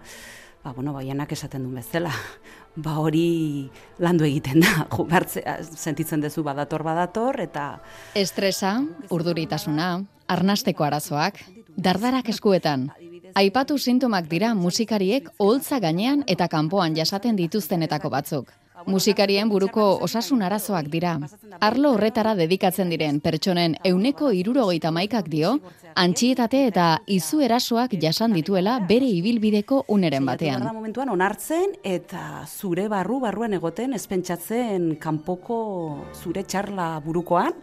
Ba, 0.64 0.74
bueno, 0.74 0.94
baianak 0.94 1.32
esaten 1.32 1.64
duen 1.64 1.80
bezala, 1.80 2.12
ba 2.86 2.98
hori 3.02 3.70
landu 4.00 4.26
egiten 4.26 4.62
da, 4.62 4.88
jo, 4.94 5.06
bertzea, 5.10 5.60
sentitzen 5.64 6.22
duzu 6.22 6.44
badator 6.44 6.84
badator, 6.84 7.42
eta... 7.42 7.70
Estresa, 8.14 8.80
urduritasuna, 9.10 9.92
arnasteko 10.28 10.86
arazoak, 10.86 11.42
dardarak 11.78 12.30
eskuetan, 12.30 12.90
Aipatu 13.36 13.78
sintomak 13.78 14.28
dira 14.30 14.54
musikariek 14.56 15.28
oholtza 15.38 15.80
gainean 15.80 16.24
eta 16.28 16.48
kanpoan 16.48 16.96
jasaten 16.96 17.36
dituztenetako 17.36 18.10
batzuk. 18.10 18.54
Musikarien 18.86 19.50
buruko 19.50 19.84
osasun 20.06 20.44
arazoak 20.46 20.86
dira. 20.94 21.16
Arlo 21.60 21.96
horretara 21.96 22.36
dedikatzen 22.38 22.92
diren 22.94 23.20
pertsonen 23.20 23.76
euneko 23.84 24.30
irurogeita 24.32 24.92
maikak 24.94 25.32
dio, 25.34 25.56
antxietate 25.96 26.68
eta 26.68 27.00
izu 27.08 27.42
erasoak 27.42 27.98
jasan 28.00 28.38
dituela 28.38 28.78
bere 28.88 29.10
ibilbideko 29.10 29.84
uneren 29.88 30.26
batean. 30.26 30.64
momentuan 30.74 31.10
onartzen 31.10 31.74
eta 31.84 32.46
zure 32.46 32.88
barru 32.88 33.20
barruan 33.20 33.54
egoten 33.54 33.94
ezpentsatzen 33.94 34.96
kanpoko 35.00 36.06
zure 36.14 36.44
txarla 36.44 37.02
burukoan 37.04 37.54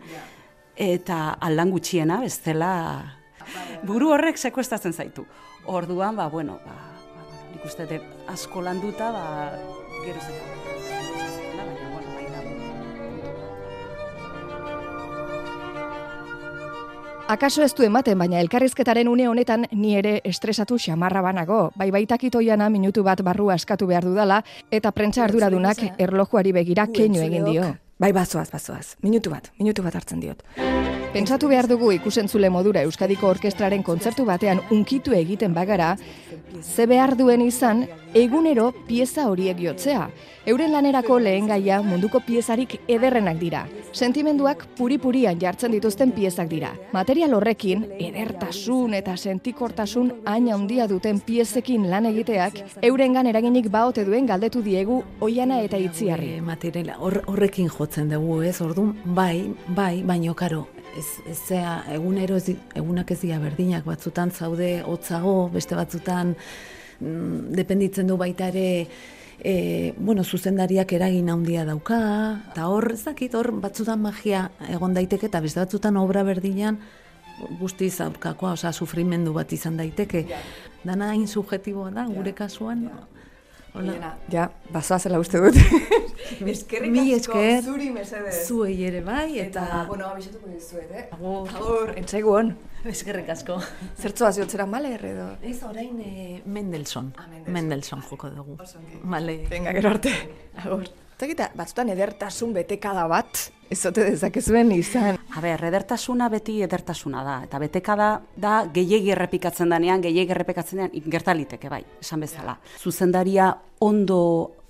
eta 0.76 1.38
aldan 1.40 1.70
gutxiena 1.70 2.20
bestela 2.20 2.72
buru 3.84 4.10
horrek 4.12 4.38
sekuestatzen 4.38 4.92
zaitu. 4.92 5.26
Orduan, 5.66 6.16
ba, 6.16 6.28
bueno, 6.28 6.58
ba, 6.64 6.74
ba, 6.74 7.24
nik 7.52 7.64
uste 7.64 7.86
dut 7.88 8.28
asko 8.28 8.60
landuta, 8.62 9.10
ba, 9.12 9.24
gero 10.04 10.20
zeta. 10.20 10.64
Akaso 17.26 17.62
ez 17.64 17.72
du 17.72 17.82
ematen, 17.86 18.18
baina 18.20 18.36
elkarrizketaren 18.44 19.08
une 19.08 19.24
honetan 19.30 19.64
ni 19.72 19.94
ere 19.96 20.18
estresatu 20.28 20.76
xamarra 20.76 21.22
banago. 21.24 21.70
Bai 21.74 21.88
baitakito 21.90 22.42
jana 22.44 22.68
minutu 22.68 23.02
bat 23.02 23.22
barru 23.24 23.48
askatu 23.50 23.88
behar 23.88 24.04
dudala, 24.04 24.42
eta 24.70 24.92
prentsa 24.92 25.24
arduradunak 25.24 25.80
erlojuari 25.96 26.52
begira 26.52 26.86
keinu 26.86 27.24
egin 27.24 27.48
dio. 27.48 27.72
Bai 27.98 28.12
bazoaz, 28.12 28.50
bazoaz. 28.52 28.96
Minutu 29.00 29.32
bat, 29.32 29.48
minutu 29.58 29.82
bat 29.82 29.96
hartzen 29.96 30.20
diot. 30.20 30.44
Pentsatu 31.14 31.46
behar 31.46 31.68
dugu 31.70 31.92
ikusentzule 31.94 32.48
modura 32.50 32.80
Euskadiko 32.82 33.28
Orkestraren 33.30 33.84
kontzertu 33.86 34.24
batean 34.26 34.58
unkitu 34.74 35.12
egiten 35.14 35.52
bagara, 35.54 35.92
ze 36.60 36.88
behar 36.90 37.14
duen 37.14 37.44
izan 37.44 37.84
egunero 38.18 38.72
pieza 38.88 39.28
horiek 39.30 39.60
jotzea. 39.62 40.08
Euren 40.50 40.74
lanerako 40.74 41.20
lehen 41.22 41.46
gaia 41.46 41.78
munduko 41.86 42.18
piezarik 42.26 42.74
ederrenak 42.88 43.38
dira. 43.38 43.62
Sentimenduak 43.92 44.66
puri-purian 44.74 45.38
jartzen 45.38 45.70
dituzten 45.76 46.10
piezak 46.18 46.50
dira. 46.50 46.72
Material 46.92 47.38
horrekin, 47.38 47.86
edertasun 47.94 48.98
eta 48.98 49.14
sentikortasun 49.16 50.10
hain 50.26 50.50
handia 50.50 50.88
duten 50.90 51.22
piezekin 51.22 51.86
lan 51.94 52.10
egiteak, 52.10 52.58
eurengan 52.82 53.30
eraginik 53.30 53.70
baote 53.70 54.02
duen 54.04 54.26
galdetu 54.26 54.66
diegu 54.66 55.04
oiana 55.20 55.62
eta 55.62 55.78
itziarri. 55.78 56.40
Materiala 56.42 56.98
horrekin 56.98 57.70
jotzen 57.70 58.10
dugu, 58.10 58.42
ez? 58.42 58.60
Ordun 58.60 58.96
bai, 59.04 59.54
bai, 59.68 60.02
baino 60.02 60.34
karo, 60.34 60.66
ez, 60.96 61.06
ez 61.30 61.38
zea, 61.48 61.74
egunero 61.94 62.36
ez, 62.36 62.54
egunak 62.74 63.10
ez 63.10 63.20
dira 63.22 63.38
berdinak, 63.42 63.84
batzutan 63.86 64.30
zaude 64.30 64.78
hotzago, 64.86 65.48
beste 65.52 65.76
batzutan 65.78 66.34
mm, 67.00 67.54
dependitzen 67.58 68.10
du 68.10 68.16
baita 68.20 68.48
ere 68.52 68.66
e, 69.38 69.94
bueno, 69.98 70.24
zuzendariak 70.24 70.92
eragin 70.96 71.30
handia 71.30 71.64
dauka, 71.68 72.00
eta 72.52 72.68
hor, 72.70 72.92
ez 72.94 73.02
dakit, 73.04 73.34
hor 73.34 73.52
batzutan 73.62 74.02
magia 74.02 74.48
egon 74.70 74.94
daiteke, 74.96 75.30
eta 75.30 75.42
beste 75.44 75.62
batzutan 75.62 75.98
obra 76.00 76.24
berdinan, 76.26 76.80
guztiz 77.58 77.96
aurkakoa, 78.04 78.54
osea, 78.54 78.72
sufrimendu 78.72 79.32
bat 79.34 79.52
izan 79.52 79.76
daiteke. 79.80 80.24
Dana 80.84 81.10
hain 81.10 81.26
subjetiboa 81.26 81.90
da, 81.94 82.06
gure 82.06 82.34
kasuan, 82.36 82.86
Hola. 83.74 84.12
Ja, 84.30 84.44
basoa 84.70 85.00
zela 85.02 85.18
uste 85.18 85.40
dut. 85.42 85.56
Eskerrik 86.52 86.94
asko, 87.16 87.40
zuri 87.66 87.88
mesedez. 87.90 88.36
Zuei 88.46 88.76
ere 88.86 89.00
bai, 89.02 89.40
eta... 89.42 89.64
eta 89.66 89.80
bueno, 89.88 90.12
abixatuko 90.12 90.52
dizuet, 90.52 90.92
eh? 90.94 91.04
Agur. 91.16 91.50
Agur, 91.58 91.90
entzaigu 91.98 92.36
hon. 92.38 92.52
Eskerrik 92.94 93.32
asko. 93.34 93.58
Zertzoa 93.98 94.30
ziotzera 94.30 94.66
male 94.70 94.94
erredo? 94.94 95.26
Ez 95.42 95.56
orain 95.66 95.98
eh, 96.06 96.42
Mendelssohn. 96.46 97.10
Ah, 97.18 97.26
Mendelssohn. 97.26 97.58
Mendelssohn 97.58 98.04
joko 98.12 98.30
dugu. 98.36 98.58
Male. 99.02 99.40
Venga, 99.50 99.74
gero 99.74 99.96
arte. 99.96 100.14
Agur. 100.62 100.86
Eta 101.14 101.50
batzutan 101.54 101.88
edertasun 101.94 102.52
betekada 102.52 103.06
bat, 103.08 103.38
ez 103.70 103.78
zote 103.80 104.02
dezakezuen 104.04 104.72
izan. 104.74 105.18
A 105.34 105.40
ber, 105.40 105.62
edertasuna 105.68 106.28
beti 106.28 106.58
edertasuna 106.66 107.22
da. 107.24 107.36
Eta 107.46 107.60
betekada 107.62 108.08
da 108.36 108.64
gehiegi 108.74 109.14
errepikatzen 109.14 109.70
danean, 109.70 110.02
gehiegi 110.02 110.34
errepikatzen 110.34 110.82
danean, 110.82 111.06
gertaliteke 111.10 111.70
bai, 111.70 111.84
esan 112.02 112.26
bezala. 112.26 112.58
Zuzendaria 112.82 113.52
ondo 113.80 114.20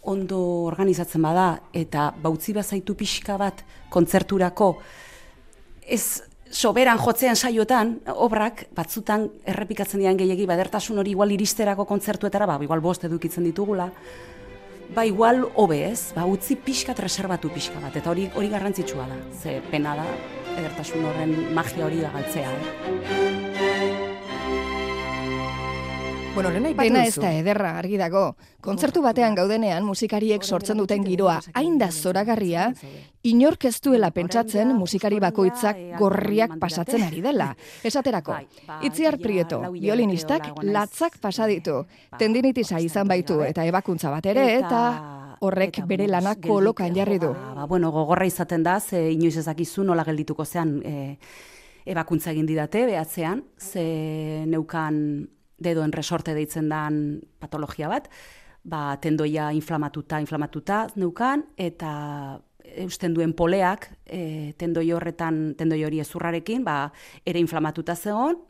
ondo 0.05 0.39
organizatzen 0.69 1.23
bada 1.25 1.47
eta 1.73 2.11
bautzi 2.23 2.53
bazaitu 2.53 2.93
pixka 2.95 3.39
bat 3.41 3.63
kontzerturako 3.89 4.75
ez 5.81 6.21
soberan 6.55 7.01
jotzean 7.01 7.37
saiotan, 7.37 7.97
obrak 8.07 8.67
batzutan 8.77 9.27
errepikatzen 9.49 10.03
dian 10.05 10.19
gehiegi, 10.21 10.47
badertasun 10.47 11.01
hori 11.01 11.15
igual 11.17 11.33
iristerako 11.35 11.87
kontzertuetara, 11.89 12.47
ba, 12.47 12.59
igual 12.63 12.85
bost 12.85 13.05
edukitzen 13.09 13.49
ditugula, 13.49 13.89
ba 14.95 15.07
igual 15.07 15.45
hobe 15.55 15.81
ez, 15.91 16.13
ba 16.17 16.27
utzi 16.29 16.57
pixka 16.57 16.95
reserbatu 16.99 17.51
pixka 17.55 17.81
bat, 17.81 17.97
eta 17.97 18.11
hori 18.11 18.29
hori 18.35 18.53
garrantzitsua 18.53 19.09
da, 19.09 19.19
ze 19.41 19.61
pena 19.71 19.97
da, 19.97 20.07
edertasun 20.59 21.05
horren 21.11 21.37
magia 21.55 21.87
hori 21.87 22.05
da 22.05 22.13
galtzea. 22.15 22.53
Eh? 22.53 23.94
Bueno, 26.35 26.51
lehen 26.51 26.77
Dena 26.77 27.05
ez 27.07 27.15
da 27.15 27.29
ederra, 27.31 27.77
argi 27.79 27.95
dago. 27.95 28.35
Kontzertu 28.61 28.99
batean 29.05 29.37
gaudenean 29.39 29.85
musikariek 29.87 30.43
sortzen 30.43 30.81
duten 30.83 31.05
giroa 31.07 31.37
hain 31.55 31.77
da 31.79 31.93
zoragarria, 31.93 32.73
inork 33.23 33.69
ez 33.71 33.77
duela 33.81 34.11
pentsatzen 34.11 34.73
musikari 34.75 35.21
bakoitzak 35.23 35.79
gorriak 36.01 36.57
pasatzen 36.59 37.05
ari 37.07 37.23
dela. 37.23 37.53
Esaterako, 37.89 38.41
Itziar 38.83 39.21
Prieto, 39.23 39.61
violinistak 39.77 40.49
latzak 40.67 41.21
pasaditu, 41.23 41.85
tendinitisa 42.19 42.83
izan 42.83 43.07
baitu 43.07 43.39
eta 43.47 43.63
ebakuntza 43.71 44.11
bat 44.11 44.27
ere, 44.35 44.49
eta 44.59 44.83
horrek 45.39 45.85
bere 45.87 46.11
lanak 46.11 46.43
kolokan 46.49 46.99
jarri 46.99 47.21
du. 47.23 47.31
Ba, 47.31 47.69
bueno, 47.71 47.93
gogorra 47.95 48.27
izaten 48.27 48.67
da, 48.67 48.81
ze 48.81 49.07
inoiz 49.13 49.37
ezakizu 49.45 49.87
nola 49.87 50.03
geldituko 50.03 50.45
zean 50.45 50.81
e, 50.83 51.15
ebakuntza 51.87 52.35
egin 52.35 52.51
didate, 52.51 52.87
behatzean, 52.91 53.45
ze 53.61 54.45
neukan 54.51 54.99
dedoen 55.59 55.93
resorte 55.93 56.35
deitzen 56.35 56.69
dan 56.69 57.21
patologia 57.39 57.89
bat, 57.89 58.09
ba, 58.65 58.97
tendoia 59.01 59.51
inflamatuta, 59.53 60.21
inflamatuta 60.25 60.87
neukan, 60.97 61.45
eta 61.57 62.41
eusten 62.81 63.15
duen 63.15 63.35
poleak, 63.37 63.91
e, 64.07 64.55
tendoi 64.59 64.89
horretan, 64.97 65.55
tendoi 65.59 65.83
hori 65.85 66.01
ezurrarekin, 66.03 66.65
ba, 66.65 66.89
ere 67.27 67.43
inflamatuta 67.43 67.95
zegoen, 67.95 68.41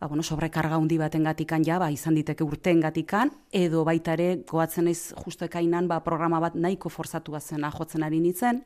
ba, 0.00 0.08
bueno, 0.08 0.22
sobrekarga 0.22 0.78
hundi 0.78 0.98
baten 0.98 1.26
gatikan 1.26 1.64
ja, 1.66 1.80
ba, 1.82 1.90
izan 1.90 2.16
diteke 2.16 2.44
urten 2.46 2.80
gatikan, 2.80 3.32
edo 3.52 3.84
baita 3.84 4.14
ere, 4.16 4.42
goatzen 4.48 4.88
ez 4.88 5.12
justo 5.24 5.46
ba, 5.88 6.00
programa 6.00 6.40
bat 6.40 6.54
nahiko 6.54 6.88
forzatu 6.88 7.36
zena 7.40 7.70
jotzen 7.70 8.02
ari 8.02 8.20
nintzen, 8.20 8.62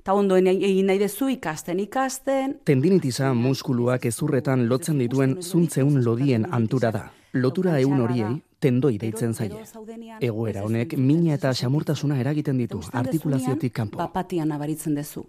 eta 0.00 0.14
ondoen 0.16 0.48
egin 0.48 0.86
nahi 0.88 0.98
dezu 1.00 1.28
ikasten 1.28 1.80
ikasten. 1.84 2.56
Tendinitiza 2.64 3.34
muskuluak 3.36 4.06
ezurretan 4.08 4.64
lotzen 4.68 5.00
dituen 5.02 5.36
zuntzeun 5.42 6.00
lodien 6.04 6.46
antura 6.56 6.92
da. 6.94 7.02
Lotura 7.34 7.76
eun 7.78 8.00
horiei 8.00 8.32
tendoi 8.60 8.96
deitzen 9.00 9.34
zaie. 9.34 9.60
Egoera 10.20 10.64
honek 10.64 10.96
mina 10.96 11.36
eta 11.36 11.52
xamurtasuna 11.56 12.18
eragiten 12.20 12.58
ditu 12.60 12.80
artikulaziotik 12.92 13.76
kanpo. 13.76 14.00
Bapatian 14.00 14.48
nabaritzen 14.52 14.96
dezu. 14.96 15.26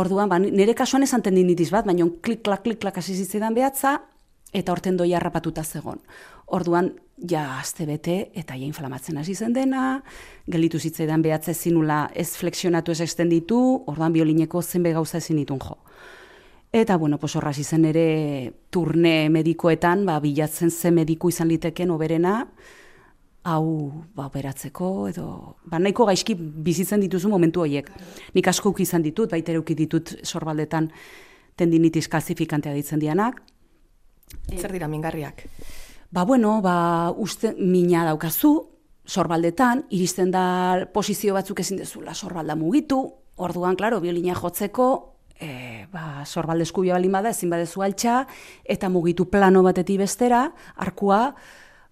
Orduan, 0.00 0.28
ba, 0.30 0.38
nire 0.38 0.74
kasuan 0.78 1.02
esan 1.02 1.24
tendinitis 1.26 1.70
bat, 1.74 1.88
baina 1.88 2.06
klik-klak, 2.22 2.62
klik-klak 2.62 3.00
hasi 3.00 3.16
zitzaidan 3.16 3.56
behatza, 3.56 3.96
eta 4.54 4.70
horten 4.72 5.00
doi 5.00 5.08
harrapatuta 5.18 5.64
zegon. 5.64 5.98
Orduan, 6.46 6.92
ja, 7.28 7.58
azte 7.58 7.86
bete, 7.86 8.30
eta 8.34 8.56
ja 8.56 8.66
inflamatzen 8.66 9.18
hasi 9.20 9.34
zen 9.34 9.52
dena, 9.52 10.00
gelitu 10.50 10.78
zitzaidan 10.78 11.22
behatze 11.22 11.54
zinula 11.54 12.08
ez 12.14 12.30
flexionatu 12.36 12.92
ez 12.92 13.00
extenditu, 13.04 13.60
orduan 13.86 14.12
biolineko 14.12 14.62
zenbe 14.62 14.92
gauza 14.92 15.18
ezin 15.18 15.36
ditun 15.36 15.60
jo. 15.60 15.76
Eta, 16.72 16.96
bueno, 16.96 17.18
pues 17.18 17.34
horraz 17.36 17.58
izan 17.58 17.84
ere 17.84 18.52
turne 18.70 19.28
medikoetan, 19.28 20.04
ba, 20.06 20.20
bilatzen 20.22 20.70
zen 20.70 20.94
mediku 20.94 21.28
izan 21.28 21.48
liteken 21.50 21.90
oberena, 21.90 22.44
hau 23.42 24.04
ba, 24.14 24.28
operatzeko, 24.28 25.08
edo, 25.10 25.56
ba, 25.64 25.80
nahiko 25.82 26.06
gaizki 26.06 26.36
bizitzen 26.38 27.02
dituzu 27.02 27.28
momentu 27.28 27.64
horiek. 27.64 27.90
Nik 28.34 28.48
asko 28.52 28.74
izan 28.78 29.02
ditut, 29.02 29.30
baita 29.30 29.52
ere 29.52 29.62
ditut 29.74 30.14
sorbaldetan 30.22 30.90
tendinitis 31.56 32.06
kalzifikantea 32.08 32.72
ditzen 32.72 33.00
dianak. 33.00 33.42
Zer 34.56 34.70
dira 34.72 34.86
mingarriak? 34.88 35.46
Ba, 36.10 36.24
bueno, 36.24 36.60
ba, 36.60 37.12
uste 37.16 37.54
mina 37.54 38.02
daukazu, 38.04 38.50
sorbaldetan, 39.06 39.84
iristen 39.94 40.32
da 40.34 40.88
posizio 40.90 41.36
batzuk 41.36 41.62
ezin 41.62 41.78
dezula 41.78 42.16
sorbalda 42.18 42.56
mugitu, 42.58 42.98
orduan, 43.38 43.76
klaro, 43.78 44.00
biolina 44.02 44.34
jotzeko, 44.34 44.88
e, 45.38 45.86
ba, 45.92 46.24
sorbalde 46.26 46.66
eskubia 46.66 46.96
balin 46.98 47.14
bada, 47.14 47.30
ezin 47.30 47.54
badezu 47.54 47.86
altxa, 47.86 48.24
eta 48.64 48.90
mugitu 48.90 49.28
plano 49.30 49.62
batetik 49.62 50.02
bestera, 50.02 50.48
arkua, 50.74 51.36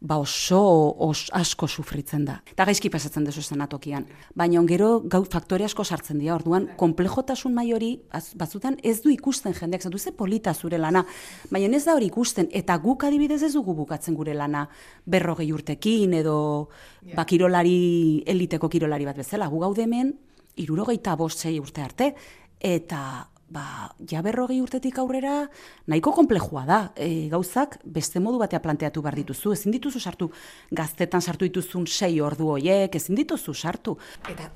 ba 0.01 0.19
oso 0.19 0.95
os, 0.99 1.27
asko 1.35 1.67
sufritzen 1.67 2.25
da. 2.25 2.39
Eta 2.53 2.65
gaizki 2.69 2.91
pasatzen 2.91 3.25
dezu 3.27 3.43
atokian. 3.61 4.07
Baina 4.35 4.63
gero 4.67 5.01
gau 5.01 5.25
faktore 5.25 5.65
asko 5.65 5.85
sartzen 5.85 6.19
dira. 6.19 6.37
Orduan, 6.37 6.69
komplejotasun 6.77 7.55
mai 7.55 7.73
hori 7.73 8.01
batzutan 8.35 8.77
ez 8.83 9.03
du 9.03 9.11
ikusten 9.11 9.55
jendeak, 9.55 9.83
zatu 9.83 9.99
ze 9.99 10.13
polita 10.13 10.55
zure 10.55 10.79
lana. 10.79 11.05
Baina 11.51 11.77
ez 11.77 11.85
da 11.85 11.95
hori 11.95 12.07
ikusten, 12.07 12.49
eta 12.53 12.77
guk 12.79 13.05
adibidez 13.05 13.43
ez 13.43 13.53
dugu 13.53 13.75
bukatzen 13.75 14.15
gure 14.15 14.35
lana 14.35 14.69
berrogei 15.05 15.53
urtekin, 15.53 16.15
edo 16.15 16.69
yeah. 17.03 17.17
ba, 17.17 17.25
kirolari, 17.25 18.23
eliteko 18.27 18.69
kirolari 18.69 19.05
bat 19.05 19.17
bezala. 19.17 19.49
Gu 19.49 19.59
gaude 19.59 19.83
hemen, 19.83 20.15
irurogeita 20.57 21.17
bostzei 21.17 21.59
urte 21.59 21.83
arte, 21.83 22.15
eta 22.61 23.29
ba, 23.51 23.95
ja 24.11 24.21
berrogei 24.23 24.61
urtetik 24.61 24.99
aurrera 24.99 25.49
nahiko 25.89 26.13
komplejua 26.13 26.65
da. 26.69 26.79
E, 26.97 27.29
gauzak 27.33 27.79
beste 27.85 28.21
modu 28.21 28.39
batea 28.41 28.61
planteatu 28.65 29.03
behar 29.03 29.17
dituzu. 29.19 29.53
Ezin 29.57 29.75
dituzu 29.75 30.01
sartu 30.01 30.31
gaztetan 30.71 31.23
sartu 31.23 31.49
dituzun 31.49 31.87
sei 31.87 32.21
ordu 32.21 32.51
hoiek, 32.55 32.95
ezin 32.95 33.17
dituzu 33.19 33.55
sartu. 33.55 33.97
Eta, 34.29 34.51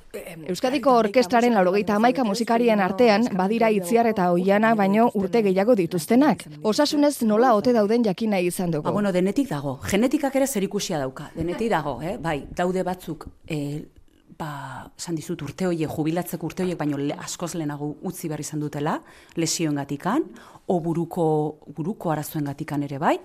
Euskadiko 0.49 0.93
Orkestraren 1.03 1.55
laurogeita 1.57 1.97
amaika 1.97 2.23
musikarien 2.27 2.79
artean, 2.83 3.27
badira 3.37 3.69
itziar 3.73 4.07
eta 4.11 4.29
oiana 4.31 4.73
baino 4.75 5.09
urte 5.19 5.41
gehiago 5.45 5.75
dituztenak. 5.79 6.45
Osasunez 6.63 7.15
nola 7.23 7.53
ote 7.57 7.73
dauden 7.73 8.05
jakina 8.05 8.39
izan 8.39 8.71
dugu. 8.71 8.85
Ba, 8.87 8.91
bueno, 8.91 9.11
denetik 9.11 9.49
dago. 9.49 9.79
Genetikak 9.89 10.35
ere 10.35 10.47
zerikusia 10.47 10.99
dauka. 11.01 11.31
Denetik 11.35 11.71
dago, 11.73 11.99
eh? 12.01 12.17
bai, 12.21 12.43
daude 12.55 12.83
batzuk 12.83 13.27
e, 13.47 13.57
ba, 14.37 14.91
esan 14.97 15.17
dizut 15.17 15.41
urte 15.45 15.67
hoiek, 15.69 15.89
jubilatzeko 15.89 16.47
urte 16.47 16.65
hoiek, 16.65 16.77
baino 16.79 16.99
le, 16.99 17.15
askoz 17.25 17.53
lehenago 17.57 17.93
utzi 18.07 18.29
behar 18.31 18.43
izan 18.43 18.63
dutela, 18.63 18.99
lesioen 19.39 19.75
gatikan, 19.81 20.25
o 20.67 20.79
buruko, 20.79 21.25
buruko 21.75 22.13
arazoen 22.13 22.47
gatikan 22.49 22.83
ere 22.87 22.99
bai, 23.01 23.17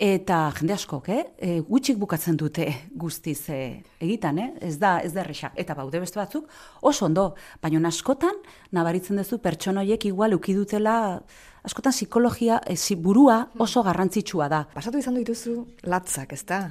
eta 0.00 0.38
jende 0.56 0.72
askok, 0.72 1.10
eh? 1.12 1.22
E, 1.36 1.58
gutxik 1.66 1.98
bukatzen 2.00 2.38
dute 2.40 2.66
guztiz 2.96 3.50
e, 3.52 3.60
egitan, 4.00 4.38
eh? 4.40 4.48
ez 4.70 4.78
da 4.80 4.94
ez 5.04 5.12
da 5.12 5.20
errexak, 5.24 5.58
eta 5.60 5.76
baude 5.76 6.00
beste 6.00 6.16
batzuk, 6.20 6.48
oso 6.80 7.04
ondo, 7.04 7.34
baino 7.60 7.82
askotan, 7.86 8.40
nabaritzen 8.72 9.20
duzu 9.20 9.38
pertsona 9.44 9.84
horiek 9.84 10.06
igual 10.08 10.34
ukidutela, 10.34 11.20
askotan 11.62 11.92
psikologia, 11.92 12.62
e, 12.64 12.78
burua 12.96 13.50
oso 13.58 13.82
garrantzitsua 13.82 14.48
da. 14.48 14.64
Pasatu 14.72 14.98
izan 14.98 15.20
dituzu 15.20 15.66
latzak, 15.84 16.32
ez 16.32 16.44
da? 16.48 16.62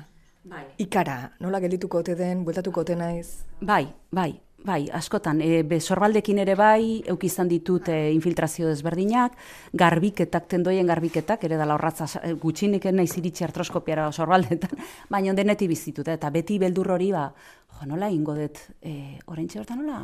Bai. 0.50 0.66
Ikara, 0.82 1.18
nola 1.44 1.60
geldituko 1.62 2.00
ote 2.02 2.16
den, 2.18 2.44
bueltatuko 2.46 2.82
ote 2.82 2.96
naiz? 2.98 3.44
Bai, 3.62 3.84
bai, 4.16 4.32
bai, 4.66 4.80
askotan, 4.98 5.42
e, 5.46 5.62
be, 5.68 5.78
sorbaldekin 5.80 6.40
ere 6.42 6.56
bai, 6.58 7.04
euk 7.12 7.26
izan 7.28 7.52
ditut 7.52 7.92
e, 7.94 7.98
infiltrazio 8.16 8.70
desberdinak, 8.72 9.36
garbiketak, 9.78 10.48
tendoien 10.50 10.90
garbiketak, 10.90 11.44
ere 11.46 11.60
dala 11.60 11.76
horratza 11.78 12.08
e, 12.24 12.34
gutxinik 12.42 12.88
naiz 12.96 13.12
iritsi 13.22 13.46
artroskopiara 13.46 14.08
sorbaldetan, 14.12 14.74
baina 15.14 15.36
deneti 15.38 15.68
bizitut, 15.70 16.10
eta 16.10 16.32
beti 16.34 16.58
beldur 16.62 16.96
hori, 16.96 17.12
ba, 17.14 17.28
jo, 17.76 17.90
nola 17.92 18.10
ingo 18.10 18.34
dut, 18.40 18.64
e, 18.82 19.20
orain 19.28 19.52
nola, 19.76 20.00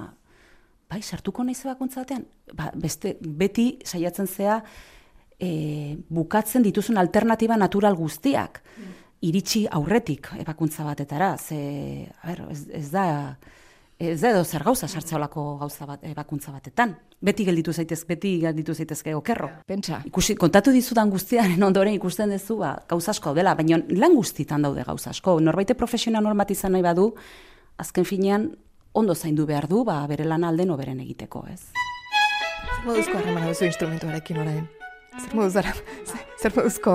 bai, 0.91 1.01
sartuko 1.01 1.43
naiz 1.43 1.63
bakuntza 1.65 2.03
batean, 2.03 2.27
ba, 2.53 2.69
beste, 2.75 3.17
beti 3.19 3.79
saiatzen 3.83 4.27
zea, 4.27 4.59
e, 5.39 5.97
bukatzen 6.09 6.61
dituzun 6.61 7.01
alternatiba 7.01 7.57
natural 7.57 7.97
guztiak. 7.97 8.61
Mm 8.77 9.04
iritsi 9.25 9.65
aurretik 9.71 10.31
ebakuntza 10.39 10.85
batetara, 10.85 11.35
ze, 11.37 12.07
a 12.21 12.27
ber, 12.29 12.41
ez, 12.51 12.65
ez 12.79 12.89
da, 12.91 13.05
ez 13.99 14.19
da 14.21 14.31
edo 14.33 14.43
zer 14.43 14.63
gauza 14.63 14.87
sartza 14.87 15.15
olako 15.17 15.45
gauza 15.61 15.87
bat, 15.89 16.03
ebakuntza 16.05 16.53
batetan. 16.53 16.95
Beti 17.25 17.45
gelditu 17.47 17.73
zaitez, 17.73 18.01
beti 18.05 18.35
gelditu 18.43 18.75
zaitezke 18.75 19.15
okerro. 19.15 19.49
Pentsa. 19.67 20.01
Ikusi, 20.05 20.35
kontatu 20.39 20.73
dizudan 20.75 21.09
guztiaren 21.09 21.63
ondoren 21.63 21.95
ikusten 21.95 22.29
dezu, 22.35 22.59
ba, 22.61 22.75
gauza 22.89 23.13
asko 23.15 23.33
dela, 23.33 23.55
baina 23.55 23.79
lan 23.95 24.15
guztitan 24.15 24.67
daude 24.67 24.83
gauza 24.85 25.09
asko. 25.15 25.39
Norbaite 25.41 25.77
profesional 25.79 26.23
normatizan 26.27 26.75
nahi 26.75 26.85
badu, 26.85 27.09
azken 27.81 28.05
finean, 28.05 28.51
ondo 28.95 29.15
zaindu 29.15 29.45
behar 29.45 29.67
du, 29.71 29.83
ba, 29.87 30.03
bere 30.07 30.27
lan 30.27 30.43
alden 30.47 30.71
oberen 30.75 31.01
egiteko, 31.03 31.45
ez? 31.51 31.61
Zer 32.65 32.85
moduzko 32.85 33.17
harremana 33.17 33.49
duzu 33.51 33.67
instrumentuarekin 33.71 34.43
orain? 34.43 34.63
Zer 35.15 35.33
moduzara? 35.35 35.73
Zer 36.45 36.53
moduzko... 36.53 36.93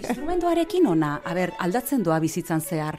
Instrumentuarekin 0.00 0.86
ona, 0.90 1.18
ber, 1.36 1.52
aldatzen 1.62 2.02
doa 2.02 2.18
bizitzan 2.22 2.60
zehar. 2.60 2.98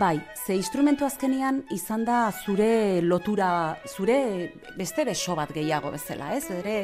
Bai, 0.00 0.18
ze 0.34 0.56
instrumentu 0.58 1.06
azkenian 1.06 1.62
izan 1.74 2.04
da 2.06 2.26
zure 2.44 3.00
lotura, 3.02 3.76
zure 3.86 4.18
beste 4.76 5.06
beso 5.06 5.36
bat 5.38 5.52
gehiago 5.54 5.92
bezala, 5.94 6.32
ez? 6.34 6.48
Ere 6.50 6.76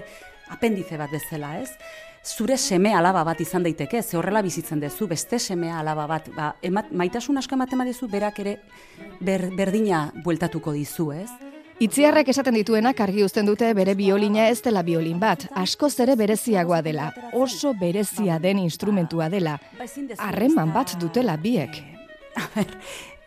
apendize 0.54 0.98
bat 1.00 1.10
bezala, 1.10 1.56
ez? 1.58 1.70
Zure 2.22 2.54
seme 2.56 2.92
alaba 2.94 3.24
bat 3.26 3.40
izan 3.42 3.66
daiteke, 3.66 4.02
ze 4.02 4.16
horrela 4.16 4.44
bizitzen 4.46 4.80
dezu, 4.80 5.08
beste 5.10 5.40
seme 5.42 5.72
alaba 5.74 6.06
bat, 6.06 6.28
ba, 6.36 6.52
emat, 6.62 6.92
maitasun 6.94 7.42
asko 7.42 7.58
ematen 7.58 7.82
badezu, 7.82 8.06
berak 8.08 8.38
ere 8.44 8.60
ber, 9.18 9.48
berdina 9.58 10.12
bueltatuko 10.22 10.76
dizu, 10.78 11.10
ez? 11.18 11.30
Itziarrek 11.82 12.28
esaten 12.30 12.54
dituenak 12.54 13.00
argi 13.02 13.24
uzten 13.26 13.48
dute 13.48 13.72
bere 13.74 13.96
biolina 13.98 14.44
ez 14.52 14.60
dela 14.62 14.84
biolin 14.86 15.18
bat, 15.18 15.48
asko 15.58 15.88
zere 15.90 16.14
bereziagoa 16.14 16.78
dela, 16.86 17.08
oso 17.34 17.72
berezia 17.74 18.36
den 18.38 18.60
instrumentua 18.62 19.26
dela, 19.32 19.56
harreman 20.22 20.70
bat 20.74 20.94
dutela 21.00 21.34
biek. 21.42 21.80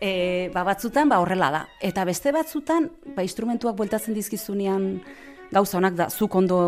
E, 0.05 0.51
ba 0.53 0.65
batzutan 0.67 1.07
ba 1.09 1.21
horrela 1.23 1.47
da, 1.53 1.61
eta 1.83 2.03
beste 2.05 2.33
batzutan 2.35 2.89
ba 3.15 3.23
instrumentuak 3.23 3.77
bueltatzen 3.79 4.13
dizkizunean 4.13 4.89
gauza 5.55 5.77
honak 5.79 5.95
da, 5.95 6.07
zuk 6.11 6.35
ondo 6.35 6.59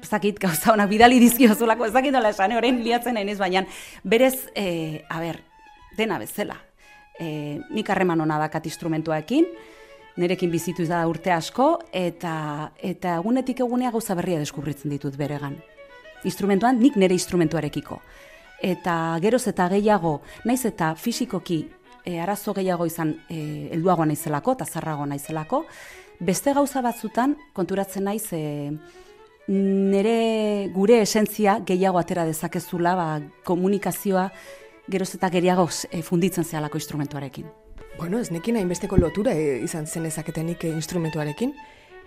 zakit 0.00 0.40
gauza 0.40 0.72
honak 0.72 0.88
bidali 0.90 1.20
dizkiozulako, 1.20 1.86
ez 1.86 1.92
dakit 1.94 2.16
nola 2.16 2.32
esan, 2.32 2.56
orain 2.56 2.80
liatzen 2.82 3.20
ez 3.20 3.36
baina 3.38 3.66
berez, 4.02 4.48
e, 4.56 5.04
a 5.08 5.20
ber, 5.20 5.42
dena 5.96 6.18
bezala. 6.18 6.56
E, 7.20 7.60
nik 7.70 7.92
harreman 7.92 8.24
hona 8.24 8.40
dakat 8.40 8.66
instrumentuaekin, 8.72 9.46
nerekin 10.16 10.50
bizitu 10.50 10.86
da 10.88 11.02
urte 11.08 11.32
asko, 11.32 11.76
eta 11.92 12.72
eta 12.82 13.16
egunetik 13.20 13.60
egunea 13.64 13.92
gauza 13.94 14.16
berria 14.18 14.40
deskubritzen 14.40 14.90
ditut 14.90 15.16
beregan. 15.16 15.56
Instrumentuan, 16.24 16.80
nik 16.80 16.96
nire 16.96 17.14
instrumentuarekiko. 17.14 18.00
Eta 18.64 18.94
geroz 19.22 19.44
eta 19.50 19.68
gehiago, 19.68 20.20
naiz 20.48 20.64
eta 20.64 20.94
fisikoki 20.96 21.60
e, 22.04 22.18
arazo 22.20 22.54
gehiago 22.56 22.86
izan 22.88 23.12
e, 23.28 23.68
helduago 23.76 24.06
naizelako, 24.08 24.56
eta 24.56 24.64
zarrago 24.64 25.06
naizelako, 25.06 25.64
beste 26.20 26.54
gauza 26.56 26.80
batzutan 26.82 27.36
konturatzen 27.52 28.08
naiz 28.08 28.32
e, 28.32 28.72
nire 29.46 30.70
gure 30.74 31.02
esentzia 31.02 31.60
gehiago 31.66 32.00
atera 32.00 32.24
dezakezula 32.26 32.96
ba, 32.98 33.06
komunikazioa 33.44 34.30
geroz 34.88 35.12
eta 35.18 35.30
gehiago 35.30 35.68
e, 35.90 36.02
funditzen 36.02 36.44
zehalako 36.44 36.80
instrumentuarekin. 36.80 37.65
Bueno, 37.98 38.18
ez 38.18 38.30
nekin 38.30 38.58
hainbesteko 38.60 38.98
lotura 39.00 39.32
e, 39.32 39.60
izan 39.64 39.86
zen 39.86 40.04
ezaketenik 40.04 40.66
e, 40.68 40.72
instrumentuarekin. 40.76 41.54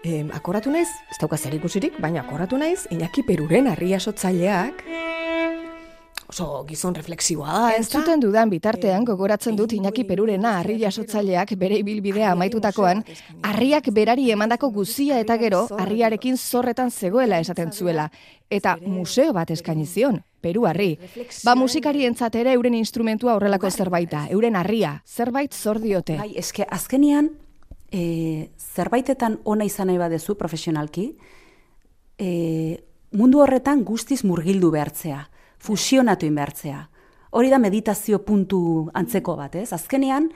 E, 0.06 0.22
akoratu 0.38 0.72
naiz, 0.72 0.88
ez 1.10 1.18
dauka 1.20 1.38
zer 1.38 1.56
ikusirik, 1.58 1.98
baina 2.00 2.22
akoratu 2.22 2.60
naiz, 2.62 2.86
Iñaki 2.94 3.26
Peruren 3.26 3.68
harria 3.68 4.00
sotzaileak 4.00 4.86
oso 6.40 6.66
gizon 6.68 6.96
refleksiboa 6.96 7.52
da, 7.52 7.72
ez 7.76 7.88
zuten 7.90 8.22
dudan 8.22 8.50
bitartean 8.50 9.06
gogoratzen 9.06 9.58
dut 9.60 9.74
Iñaki 9.76 10.06
Perurena 10.08 10.56
harri 10.60 10.78
jasotzaileak 10.82 11.56
bere 11.60 11.80
ibilbidea 11.82 12.32
amaitutakoan, 12.32 13.04
harriak 13.44 13.90
berari 13.96 14.30
emandako 14.32 14.72
guzia 14.72 15.20
eta 15.20 15.38
gero 15.38 15.66
harriarekin 15.78 16.38
zorretan 16.38 16.92
zegoela 16.92 17.40
esaten 17.40 17.72
zuela. 17.72 18.10
Eta 18.50 18.78
museo 18.86 19.34
bat 19.34 19.52
eskaini 19.52 19.86
zion. 19.86 20.22
Peru 20.42 20.66
harri. 20.66 20.94
Ba 21.44 21.56
musikari 21.56 22.06
ere 22.06 22.54
euren 22.54 22.74
instrumentua 22.74 23.36
horrelako 23.36 23.70
zerbaita, 23.70 24.28
euren 24.30 24.56
harria, 24.56 25.04
zerbait 25.06 25.54
zor 25.54 25.80
diote. 25.80 26.16
Bai, 26.18 26.34
eske 26.38 26.66
azkenian 26.70 27.30
e, 27.92 28.50
zerbaitetan 28.58 29.40
ona 29.44 29.66
izan 29.66 29.88
nahi 29.88 29.98
badezu 29.98 30.36
profesionalki, 30.36 31.18
e, 32.18 32.80
mundu 33.12 33.42
horretan 33.42 33.84
guztiz 33.84 34.24
murgildu 34.24 34.72
behartzea 34.72 35.28
fusionatu 35.60 36.26
inbertzea. 36.26 36.86
Hori 37.32 37.52
da 37.52 37.60
meditazio 37.62 38.24
puntu 38.26 38.90
antzeko 38.98 39.36
bat, 39.38 39.56
ez? 39.60 39.70
Azkenean, 39.76 40.32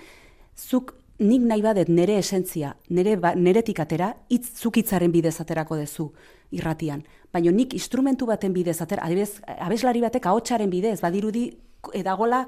zuk 0.58 0.94
nik 1.24 1.46
nahi 1.48 1.62
badet 1.64 1.90
nere 1.90 2.18
esentzia, 2.20 2.74
nere, 2.94 3.16
ba, 3.22 3.34
neretik 3.36 3.80
atera, 3.80 4.12
itz, 4.34 4.60
zuk 4.60 4.78
itzaren 4.82 5.12
bidez 5.14 5.36
aterako 5.42 5.78
dezu 5.80 6.10
irratian. 6.54 7.04
Baina 7.34 7.54
nik 7.54 7.74
instrumentu 7.74 8.28
baten 8.30 8.54
bidez 8.54 8.80
atera, 8.84 9.06
adibidez, 9.06 9.42
abeslari 9.58 10.04
batek 10.04 10.28
ahotsaren 10.30 10.70
bidez, 10.70 11.00
badirudi 11.02 11.48
edagola, 11.98 12.44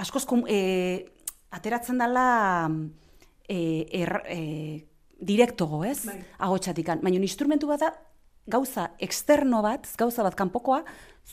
askoz 0.00 0.24
e, 0.48 1.06
ateratzen 1.54 1.98
dela 1.98 2.26
e, 3.48 3.86
er, 3.92 4.16
e, 4.26 4.40
direktogo, 5.20 5.84
ez? 5.84 6.04
Bai. 6.06 6.18
Ahotsatikan. 6.38 7.02
Baina 7.02 7.22
instrumentu 7.22 7.70
bat 7.70 7.84
da, 7.86 7.92
gauza 8.46 8.90
externo 8.98 9.62
bat, 9.62 9.88
gauza 9.98 10.22
bat 10.22 10.34
kanpokoa, 10.34 10.82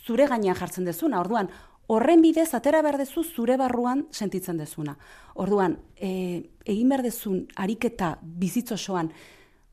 zure 0.05 0.27
gainean 0.27 0.55
jartzen 0.55 0.85
dezuna. 0.85 1.19
Orduan, 1.19 1.49
horren 1.91 2.21
bidez 2.23 2.53
atera 2.55 2.81
behar 2.81 2.97
dezu 3.01 3.23
zure 3.23 3.57
barruan 3.59 4.05
sentitzen 4.11 4.57
dezuna. 4.57 4.95
Orduan, 5.35 5.77
e, 5.95 6.41
egin 6.65 6.89
behar 6.89 7.03
dezun 7.03 7.45
ariketa 7.55 8.15
bizitzosoan 8.21 9.11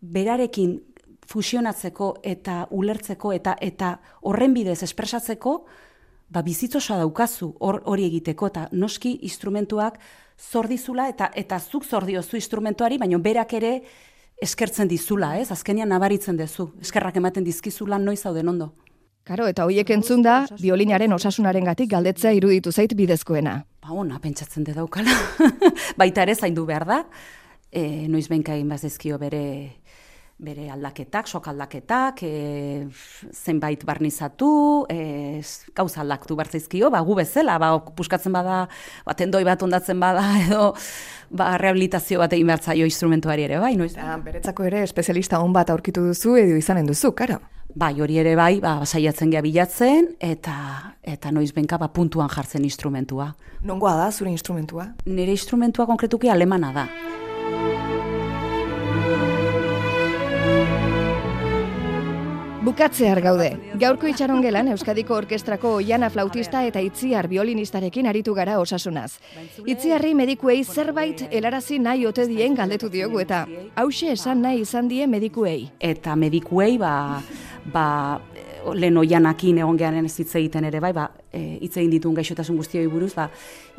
berarekin 0.01 0.79
fusionatzeko 1.29 2.15
eta 2.25 2.63
ulertzeko 2.71 3.33
eta 3.37 3.55
eta 3.61 3.99
horren 4.23 4.55
bidez 4.57 4.83
espresatzeko, 4.83 5.55
ba 6.29 6.43
bizitzosa 6.45 6.99
daukazu 7.01 7.55
hori 7.61 8.07
egiteko 8.09 8.49
eta 8.51 8.69
noski 8.73 9.15
instrumentuak 9.29 9.99
zordizula 10.39 11.09
eta 11.09 11.31
eta 11.35 11.59
zuk 11.59 11.85
zordiozu 11.85 12.37
instrumentuari, 12.37 12.99
baina 12.99 13.19
berak 13.19 13.53
ere 13.59 13.73
eskertzen 14.43 14.89
dizula, 14.89 15.37
ez? 15.39 15.51
Azkenean 15.53 15.91
nabaritzen 15.93 16.37
dezu. 16.39 16.71
Eskerrak 16.83 17.17
ematen 17.21 17.47
dizkizula 17.47 17.99
noiz 17.99 18.21
zauden 18.23 18.49
ondo. 18.49 18.73
Karo, 19.29 19.45
eta 19.51 19.67
hoiek 19.69 19.91
entzun 19.93 20.23
da, 20.25 20.47
biolinaren 20.63 21.13
osasunaren 21.13 21.67
gatik 21.69 21.91
galdetzea 21.93 22.33
iruditu 22.33 22.73
zait 22.73 22.95
bidezkoena. 22.97 23.59
Ba, 23.85 23.93
ona, 23.93 24.17
pentsatzen 24.23 24.65
de 24.65 24.73
daukala. 24.73 25.13
Baita 26.01 26.25
ere 26.25 26.35
zaindu 26.35 26.65
behar 26.69 26.87
da. 26.89 27.03
E, 27.69 28.09
noiz 28.09 28.25
benka 28.33 28.55
egin 28.57 28.71
bazizkio 28.73 29.19
bere 29.21 29.43
bere 30.39 30.69
aldaketak, 30.71 31.27
sok 31.27 31.49
aldaketak, 31.51 32.23
e, 32.23 32.87
zenbait 33.35 33.83
barnizatu, 33.85 34.87
e, 34.91 35.43
gauza 35.75 36.01
aldaktu 36.05 36.37
bartzaizkio, 36.39 36.93
ba, 36.95 37.01
gu 37.03 37.17
bezala, 37.19 37.59
ba, 37.59 37.73
puskatzen 37.99 38.33
bada, 38.33 38.61
ba, 39.07 39.17
tendoi 39.19 39.43
bat 39.49 39.63
ondatzen 39.67 39.99
bada, 40.01 40.23
edo 40.47 40.73
ba, 41.31 41.51
rehabilitazio 41.59 42.23
bat 42.23 42.39
egin 42.39 42.53
behar 42.53 42.63
zaio 42.63 42.87
instrumentuari 42.87 43.49
ere, 43.49 43.59
bai, 43.59 43.75
noiz? 43.81 43.97
Ja, 43.99 44.17
beretzako 44.23 44.69
ere, 44.71 44.85
espezialista 44.87 45.43
hon 45.43 45.53
bat 45.57 45.75
aurkitu 45.75 46.07
duzu, 46.07 46.39
edo 46.39 46.59
izanen 46.61 46.87
duzu, 46.87 47.13
karo? 47.19 47.43
Bai, 47.79 47.93
hori 48.01 48.17
ere 48.23 48.37
bai, 48.39 48.61
ba, 48.63 48.79
saiatzen 48.87 49.35
gea 49.35 49.43
bilatzen, 49.45 50.13
eta, 50.25 50.55
eta 51.03 51.35
noiz 51.35 51.51
benka, 51.55 51.83
ba, 51.83 51.91
puntuan 51.91 52.31
jartzen 52.31 52.65
instrumentua. 52.65 53.33
Nongoa 53.67 53.97
da, 53.99 54.11
zure 54.15 54.31
instrumentua? 54.31 54.93
Nire 55.11 55.35
instrumentua 55.35 55.87
konkretuki 55.91 56.31
alemana 56.31 56.73
da. 56.73 56.87
Bukatzear 62.69 63.23
gaude. 63.25 63.47
Gaurko 63.81 64.11
itxaron 64.11 64.43
gelan 64.45 64.69
Euskadiko 64.69 65.15
Orkestrako 65.17 65.71
oiana 65.79 66.11
flautista 66.13 66.61
eta 66.69 66.83
itziar 66.85 67.25
biolinistarekin 67.31 68.05
aritu 68.11 68.35
gara 68.37 68.59
osasunaz. 68.61 69.15
Itziarri 69.65 70.11
medikuei 70.15 70.59
zerbait 70.65 71.23
helarazi 71.31 71.79
nahi 71.81 72.05
ote 72.05 72.27
dien 72.29 72.59
galdetu 72.59 72.91
diogu 72.93 73.23
eta 73.25 73.47
hause 73.81 74.13
esan 74.13 74.45
nahi 74.45 74.61
izan 74.67 74.93
die 74.93 75.07
medikuei. 75.09 75.71
Eta 75.81 76.13
medikuei 76.13 76.77
ba, 76.77 76.93
ba 77.73 77.87
lehen 78.77 79.01
oianakin 79.01 79.65
egon 79.65 79.81
gehan 79.81 80.05
ez 80.05 80.19
hitz 80.19 80.35
egiten 80.37 80.69
ere 80.69 80.85
bai, 80.85 80.93
ba, 80.93 81.09
e, 81.33 81.57
hitz 81.63 81.73
egin 81.79 81.97
ditun 81.97 82.21
gaixotasun 82.21 82.61
guztioi 82.61 82.87
buruz, 82.93 83.15
ba, 83.17 83.31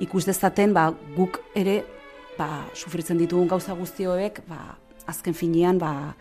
ikus 0.02 0.25
dezaten 0.25 0.73
ba, 0.73 0.89
guk 1.13 1.43
ere 1.54 1.84
ba, 2.41 2.65
sufritzen 2.73 3.21
ditugun 3.21 3.54
gauza 3.54 3.78
guztioek, 3.78 4.41
ba, 4.49 4.80
azken 5.06 5.38
finean, 5.38 5.78
ba, 5.78 6.15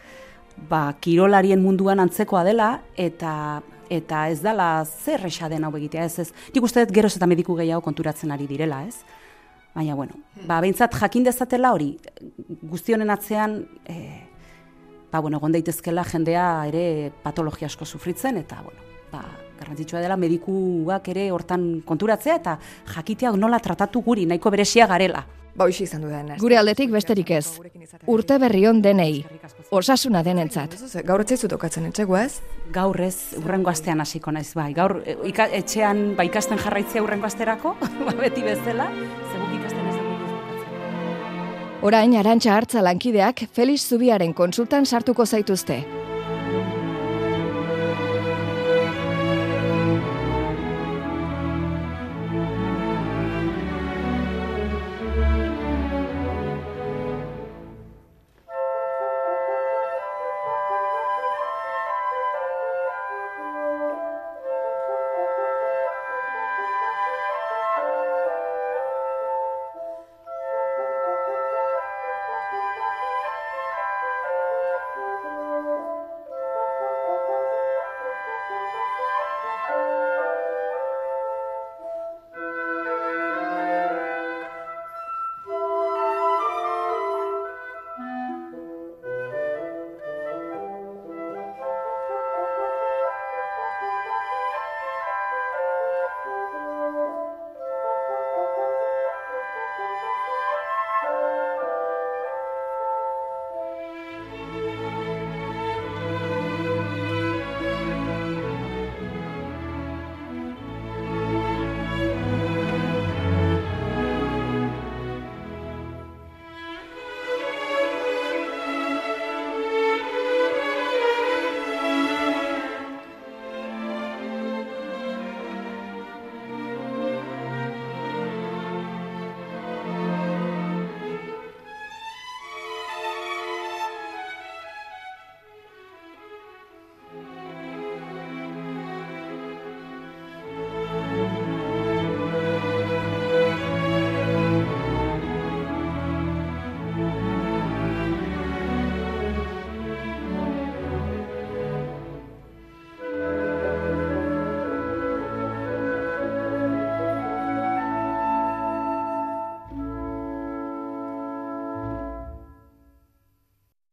ba, 0.69 0.93
kirolarien 1.01 1.63
munduan 1.63 2.01
antzekoa 2.01 2.45
dela 2.47 2.79
eta 2.97 3.63
eta 3.89 4.27
ez 4.29 4.43
dela 4.45 4.85
zer 4.85 5.25
esa 5.27 5.49
den 5.49 5.65
hau 5.65 5.73
egitea, 5.77 6.05
ez 6.05 6.19
ez. 6.19 6.33
Nik 6.53 6.65
uste 6.65 6.85
dut 6.85 6.95
geroz 6.95 7.15
eta 7.17 7.27
mediku 7.27 7.57
gehiago 7.57 7.81
konturatzen 7.81 8.31
ari 8.35 8.47
direla, 8.47 8.83
ez? 8.85 9.01
Baina, 9.75 9.95
bueno, 9.95 10.19
ba, 10.47 10.61
behintzat 10.61 10.95
jakin 11.01 11.25
dezatela 11.25 11.73
hori, 11.73 11.93
guztionen 12.69 13.11
atzean, 13.11 13.61
e, 13.89 13.97
ba, 15.13 15.21
bueno, 15.21 15.39
egon 15.39 15.55
daitezkela 15.57 16.05
jendea 16.05 16.47
ere 16.69 17.13
patologia 17.23 17.69
asko 17.69 17.87
sufritzen, 17.87 18.41
eta, 18.43 18.61
bueno, 18.65 18.85
ba, 19.13 19.23
garrantzitsua 19.59 20.03
dela 20.05 20.17
medikuak 20.21 21.09
ere 21.15 21.31
hortan 21.33 21.69
konturatzea, 21.87 22.39
eta 22.43 22.59
jakitea 22.95 23.33
nola 23.37 23.61
tratatu 23.63 24.03
guri, 24.05 24.27
nahiko 24.27 24.51
beresia 24.51 24.87
garela. 24.87 25.25
Ba, 25.59 25.67
izan 25.69 26.05
du 26.05 26.09
Gure 26.39 26.57
aldetik 26.57 26.91
besterik 26.91 27.31
ez. 27.35 27.59
Urte 28.07 28.39
berri 28.39 28.67
on 28.69 28.83
denei. 28.83 29.25
Osasuna 29.75 30.23
denentzat. 30.23 30.77
Gaur 31.05 31.25
etzaizu 31.25 31.49
tokatzen 31.51 31.89
etxego 31.91 32.17
ez? 32.17 32.41
Gaur 32.73 33.01
ez, 33.03 33.35
urrengo 33.41 33.71
astean 33.71 34.01
hasiko 34.01 34.31
naiz 34.31 34.53
bai. 34.55 34.73
Gaur 34.77 35.01
e, 35.05 35.17
etxean 35.59 36.15
ba 36.17 36.25
ikasten 36.29 36.59
jarraitzea 36.63 37.03
urrengo 37.03 37.27
asterako, 37.27 37.75
ba 38.07 38.15
beti 38.21 38.43
bezala, 38.47 38.87
zeguk 39.33 39.57
ikasten 39.59 39.89
ez 39.89 39.97
Orain 41.89 42.15
arantxa 42.19 42.55
hartza 42.57 42.83
lankideak 42.83 43.45
Felix 43.53 43.89
Zubiaren 43.89 44.33
konsultan 44.35 44.87
sartuko 44.87 45.27
zaituzte. 45.27 45.83